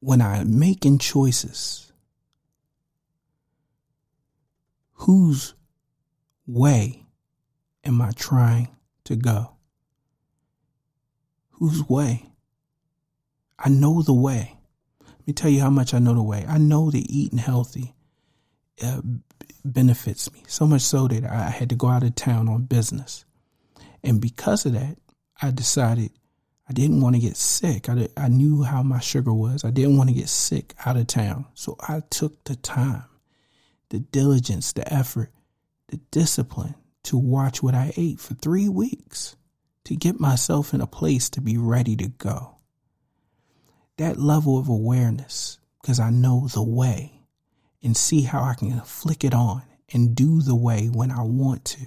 when 0.00 0.20
I'm 0.20 0.58
making 0.58 0.98
choices, 0.98 1.92
whose 4.92 5.54
way 6.46 7.06
am 7.84 8.00
I 8.00 8.10
trying 8.12 8.76
to 9.04 9.16
go? 9.16 9.56
Whose 11.50 11.88
way? 11.88 12.31
I 13.58 13.68
know 13.68 14.02
the 14.02 14.14
way. 14.14 14.58
Let 15.00 15.26
me 15.26 15.32
tell 15.32 15.50
you 15.50 15.60
how 15.60 15.70
much 15.70 15.94
I 15.94 15.98
know 15.98 16.14
the 16.14 16.22
way. 16.22 16.44
I 16.48 16.58
know 16.58 16.90
that 16.90 16.98
eating 16.98 17.38
healthy 17.38 17.94
uh, 18.82 19.00
benefits 19.64 20.32
me 20.32 20.42
so 20.48 20.66
much 20.66 20.82
so 20.82 21.06
that 21.08 21.24
I 21.24 21.50
had 21.50 21.68
to 21.70 21.76
go 21.76 21.88
out 21.88 22.02
of 22.02 22.14
town 22.14 22.48
on 22.48 22.64
business. 22.64 23.24
And 24.02 24.20
because 24.20 24.66
of 24.66 24.72
that, 24.72 24.98
I 25.40 25.50
decided 25.50 26.10
I 26.68 26.72
didn't 26.72 27.00
want 27.00 27.14
to 27.16 27.20
get 27.20 27.36
sick. 27.36 27.88
I, 27.88 28.08
I 28.16 28.28
knew 28.28 28.62
how 28.62 28.82
my 28.82 29.00
sugar 29.00 29.32
was. 29.32 29.64
I 29.64 29.70
didn't 29.70 29.96
want 29.96 30.08
to 30.08 30.14
get 30.14 30.28
sick 30.28 30.74
out 30.84 30.96
of 30.96 31.06
town. 31.06 31.46
So 31.54 31.76
I 31.80 32.02
took 32.10 32.44
the 32.44 32.56
time, 32.56 33.04
the 33.90 34.00
diligence, 34.00 34.72
the 34.72 34.92
effort, 34.92 35.30
the 35.88 35.98
discipline 36.10 36.74
to 37.04 37.18
watch 37.18 37.62
what 37.62 37.74
I 37.74 37.92
ate 37.96 38.20
for 38.20 38.34
three 38.34 38.68
weeks 38.68 39.36
to 39.84 39.96
get 39.96 40.20
myself 40.20 40.72
in 40.72 40.80
a 40.80 40.86
place 40.86 41.28
to 41.30 41.40
be 41.40 41.58
ready 41.58 41.96
to 41.96 42.08
go. 42.08 42.51
That 44.02 44.18
level 44.18 44.58
of 44.58 44.68
awareness, 44.68 45.58
because 45.80 46.00
I 46.00 46.10
know 46.10 46.48
the 46.48 46.62
way 46.62 47.22
and 47.84 47.96
see 47.96 48.22
how 48.22 48.42
I 48.42 48.54
can 48.54 48.80
flick 48.80 49.22
it 49.24 49.32
on 49.32 49.62
and 49.92 50.16
do 50.16 50.42
the 50.42 50.56
way 50.56 50.88
when 50.88 51.12
I 51.12 51.22
want 51.22 51.64
to, 51.66 51.86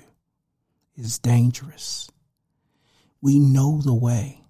is 0.95 1.19
dangerous. 1.19 2.09
We 3.21 3.39
know 3.39 3.81
the 3.81 3.93
way 3.93 4.45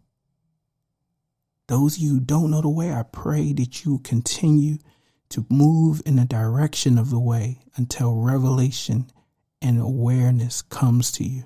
Those 1.68 1.98
of 1.98 2.04
you 2.04 2.10
who 2.16 2.20
don't 2.20 2.52
know 2.52 2.62
the 2.62 2.70
way, 2.70 2.94
I 2.94 3.04
pray 3.04 3.54
that 3.54 3.86
you 3.86 4.00
continue 4.00 4.78
to 5.30 5.46
move 5.50 6.02
in 6.06 6.18
the 6.18 6.26
direction 6.26 6.98
of 6.98 7.10
the 7.10 7.20
way 7.20 7.64
until 7.76 8.16
revelation 8.22 9.08
and 9.62 9.80
awareness 9.82 10.62
comes 10.62 11.12
to 11.14 11.24
you. 11.24 11.46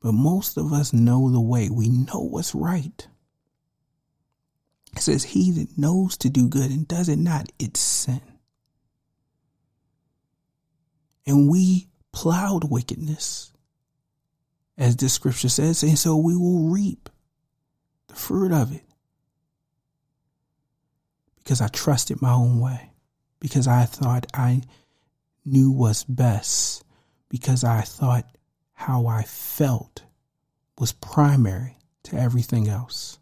But 0.00 0.12
most 0.12 0.56
of 0.56 0.72
us 0.72 0.92
know 0.94 1.30
the 1.30 1.40
way. 1.40 1.68
We 1.68 1.88
know 1.90 2.20
what's 2.20 2.54
right. 2.54 3.06
It 4.98 5.02
says, 5.02 5.22
He 5.22 5.52
that 5.52 5.78
knows 5.78 6.16
to 6.18 6.28
do 6.28 6.48
good 6.48 6.72
and 6.72 6.86
does 6.88 7.08
it 7.08 7.20
not, 7.20 7.52
it's 7.60 7.78
sin. 7.78 8.20
And 11.24 11.48
we 11.48 11.86
plowed 12.10 12.68
wickedness, 12.68 13.52
as 14.76 14.96
the 14.96 15.08
scripture 15.08 15.50
says, 15.50 15.84
and 15.84 15.96
so 15.96 16.16
we 16.16 16.36
will 16.36 16.68
reap 16.70 17.08
the 18.08 18.16
fruit 18.16 18.50
of 18.50 18.74
it. 18.74 18.82
Because 21.36 21.60
I 21.60 21.68
trusted 21.68 22.20
my 22.20 22.32
own 22.32 22.58
way, 22.58 22.90
because 23.38 23.68
I 23.68 23.84
thought 23.84 24.26
I 24.34 24.62
knew 25.44 25.70
what's 25.70 26.02
best, 26.02 26.84
because 27.28 27.62
I 27.62 27.82
thought 27.82 28.26
how 28.72 29.06
I 29.06 29.22
felt 29.22 30.02
was 30.76 30.90
primary 30.90 31.76
to 32.04 32.16
everything 32.16 32.66
else. 32.68 33.17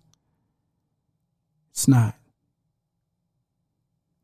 It's 1.76 1.86
not. 1.86 2.14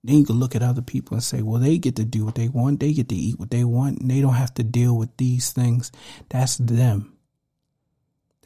Then 0.02 0.16
you 0.16 0.24
can 0.24 0.36
look 0.36 0.56
at 0.56 0.62
other 0.62 0.80
people 0.80 1.14
and 1.14 1.22
say, 1.22 1.42
well, 1.42 1.60
they 1.60 1.76
get 1.76 1.96
to 1.96 2.04
do 2.04 2.24
what 2.24 2.34
they 2.34 2.48
want. 2.48 2.80
They 2.80 2.94
get 2.94 3.10
to 3.10 3.14
eat 3.14 3.38
what 3.38 3.50
they 3.50 3.62
want. 3.62 4.00
And 4.00 4.10
they 4.10 4.22
don't 4.22 4.32
have 4.32 4.54
to 4.54 4.62
deal 4.62 4.96
with 4.96 5.14
these 5.18 5.52
things. 5.52 5.92
That's 6.30 6.56
them. 6.56 7.12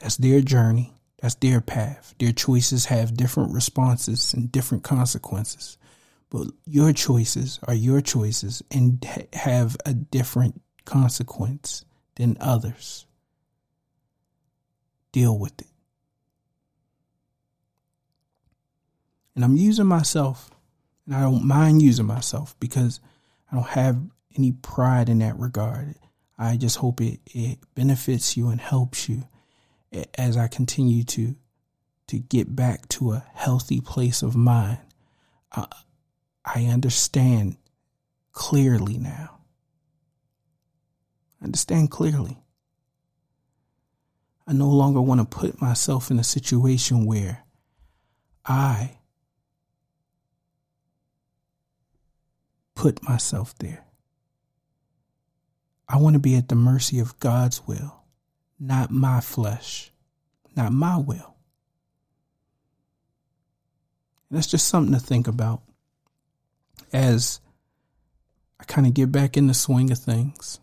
That's 0.01 0.17
their 0.17 0.41
journey. 0.41 0.93
That's 1.23 1.37
their 1.37 1.61
path. 1.61 2.17
Their 2.19 2.33
choices 2.33 2.87
have 2.87 3.17
different 3.17 3.55
responses 3.55 4.35
and 4.35 4.51
different 4.51 4.83
consequences. 4.83 5.79
But 6.29 6.49
your 6.67 6.93
choices 6.93 7.61
are 7.63 7.75
your 7.75 8.01
choices 8.01 8.61
and 8.73 9.03
have 9.33 9.77
a 9.87 9.95
different 9.95 10.61
consequence 10.85 11.85
than 12.17 12.37
others. 12.41 13.07
Deal 15.13 15.39
with 15.39 15.59
it. 15.61 15.76
And 19.37 19.45
I'm 19.45 19.57
using 19.57 19.87
myself 19.87 20.51
and 21.07 21.15
I 21.15 21.21
don't 21.21 21.45
mind 21.45 21.83
using 21.83 22.07
myself 22.07 22.59
because 22.59 22.99
I 23.51 23.55
don't 23.55 23.69
have 23.69 24.01
any 24.37 24.51
pride 24.51 25.09
in 25.09 25.21
that 25.21 25.39
regard. 25.39 25.95
I 26.39 26.57
just 26.57 26.79
hope 26.79 27.01
it, 27.01 27.21
it 27.27 27.59
benefits 27.75 28.37
you 28.37 28.49
and 28.49 28.61
helps 28.61 29.09
you 29.09 29.23
as 30.19 30.37
I 30.37 30.49
continue 30.49 31.05
to 31.05 31.37
to 32.09 32.19
get 32.21 32.55
back 32.55 32.89
to 32.89 33.13
a 33.13 33.25
healthy 33.35 33.81
place 33.81 34.23
of 34.23 34.37
mind. 34.37 34.79
I, 35.51 35.67
I 36.45 36.67
understand 36.67 37.57
clearly 38.31 38.97
now. 38.97 39.41
I 41.41 41.47
understand 41.47 41.91
clearly. 41.91 42.39
I 44.47 44.53
no 44.53 44.69
longer 44.69 45.01
want 45.01 45.21
to 45.21 45.37
put 45.37 45.61
myself 45.61 46.13
in 46.13 46.21
a 46.21 46.25
situation 46.25 47.07
where 47.07 47.45
I 48.45 48.96
put 52.77 53.03
myself 53.03 53.57
there. 53.59 53.85
I 55.89 55.97
want 55.97 56.15
to 56.15 56.21
be 56.21 56.37
at 56.37 56.49
the 56.49 56.55
mercy 56.55 57.01
of 57.01 57.19
God's 57.19 57.67
will, 57.67 58.03
not 58.61 58.91
my 58.93 59.21
flesh, 59.21 59.91
not 60.55 60.73
my 60.73 60.97
will. 60.97 61.35
And 64.29 64.37
that's 64.37 64.47
just 64.47 64.69
something 64.69 64.93
to 64.93 65.01
think 65.01 65.27
about 65.27 65.63
as 66.93 67.41
I 68.61 68.65
kind 68.65 68.87
of 68.87 68.95
get 68.95 69.11
back 69.11 69.37
in 69.37 69.47
the 69.47 69.55
swing 69.55 69.91
of 69.91 69.99
things. 69.99 70.61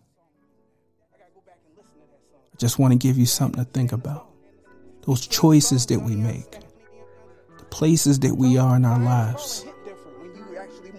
I 1.14 2.58
just 2.58 2.78
want 2.78 2.94
to 2.94 3.00
give 3.00 3.18
you 3.18 3.26
something 3.26 3.64
to 3.64 3.70
think 3.70 3.92
about. 3.92 4.30
Those 5.06 5.26
choices 5.26 5.86
that 5.88 6.00
we 6.00 6.16
make, 6.16 6.60
the 7.58 7.66
places 7.66 8.20
that 8.20 8.36
we 8.36 8.58
are 8.58 8.76
in 8.76 8.86
our 8.86 9.00
lives. 9.00 9.66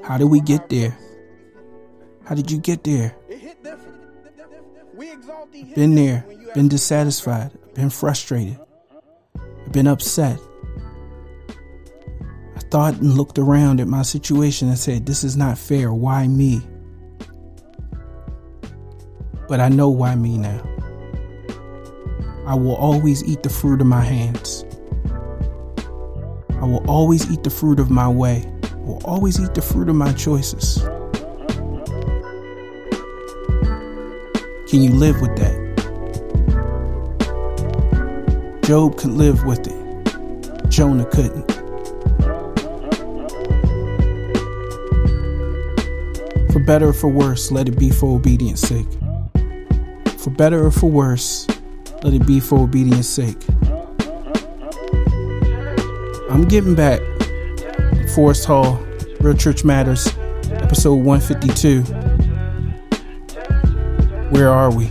How 0.03 0.19
do 0.19 0.27
we 0.27 0.41
get 0.41 0.69
there? 0.69 0.99
How 2.27 2.35
did 2.35 2.51
you 2.51 2.59
get 2.59 2.85
there? 2.85 3.15
Been 5.75 5.95
there, 5.95 6.25
been 6.55 6.69
dissatisfied, 6.69 7.51
been 7.75 7.91
frustrated, 7.91 8.59
been 9.73 9.87
upset. 9.87 10.39
I 12.57 12.61
thought 12.71 12.95
and 12.95 13.15
looked 13.15 13.39
around 13.39 13.81
at 13.81 13.89
my 13.89 14.03
situation 14.03 14.69
and 14.69 14.79
said, 14.79 15.05
This 15.05 15.23
is 15.23 15.37
not 15.37 15.59
fair. 15.59 15.93
Why 15.93 16.27
me? 16.27 16.63
But 19.47 19.61
I 19.61 19.69
know 19.69 19.91
why 19.91 20.15
me 20.15 20.39
now. 20.39 20.63
I 22.47 22.55
will 22.55 22.77
always 22.77 23.23
eat 23.25 23.43
the 23.43 23.51
fruit 23.51 23.81
of 23.81 23.87
my 23.87 24.03
hands. 24.03 24.65
I 26.61 26.65
will 26.65 26.85
always 26.89 27.31
eat 27.31 27.43
the 27.43 27.51
fruit 27.51 27.81
of 27.81 27.91
my 27.91 28.09
way. 28.09 28.51
I 28.73 28.77
will 28.77 29.03
always 29.05 29.39
eat 29.41 29.55
the 29.55 29.63
fruit 29.63 29.89
of 29.89 29.97
my 29.97 30.13
choices. 30.13 30.83
Can 34.75 34.83
you 34.83 34.91
live 34.91 35.21
with 35.21 35.37
that? 35.37 35.55
Job 38.65 38.97
could 38.99 39.13
live 39.13 39.45
with 39.45 39.69
it. 39.69 40.69
Jonah 40.69 41.05
couldn't. 41.05 41.49
For 46.53 46.59
better 46.59 46.89
or 46.89 46.93
for 46.93 47.07
worse, 47.07 47.53
let 47.53 47.69
it 47.69 47.79
be 47.79 47.91
for 47.91 48.17
obedience 48.17 48.63
sake. 48.63 48.89
For 50.19 50.31
better 50.31 50.67
or 50.67 50.73
for 50.73 50.91
worse, 50.91 51.47
let 52.03 52.13
it 52.13 52.27
be 52.27 52.41
for 52.41 52.59
obedience 52.59 53.09
sake. 53.09 53.39
I'm 56.29 56.49
getting 56.49 56.75
back. 56.75 57.01
Forest 58.13 58.45
Hall, 58.47 58.85
Real 59.21 59.37
Church 59.37 59.63
Matters, 59.63 60.09
episode 60.51 60.97
152. 60.97 62.04
Where 64.31 64.49
are 64.49 64.75
we? 64.75 64.87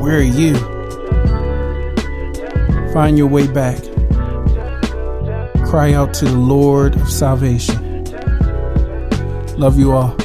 Where 0.00 0.18
are 0.18 0.22
you? 0.22 0.54
Find 2.92 3.18
your 3.18 3.26
way 3.26 3.46
back. 3.46 3.78
Cry 5.66 5.92
out 5.92 6.14
to 6.14 6.24
the 6.24 6.38
Lord 6.38 6.94
of 6.96 7.10
salvation. 7.10 8.04
Love 9.58 9.78
you 9.78 9.92
all. 9.92 10.16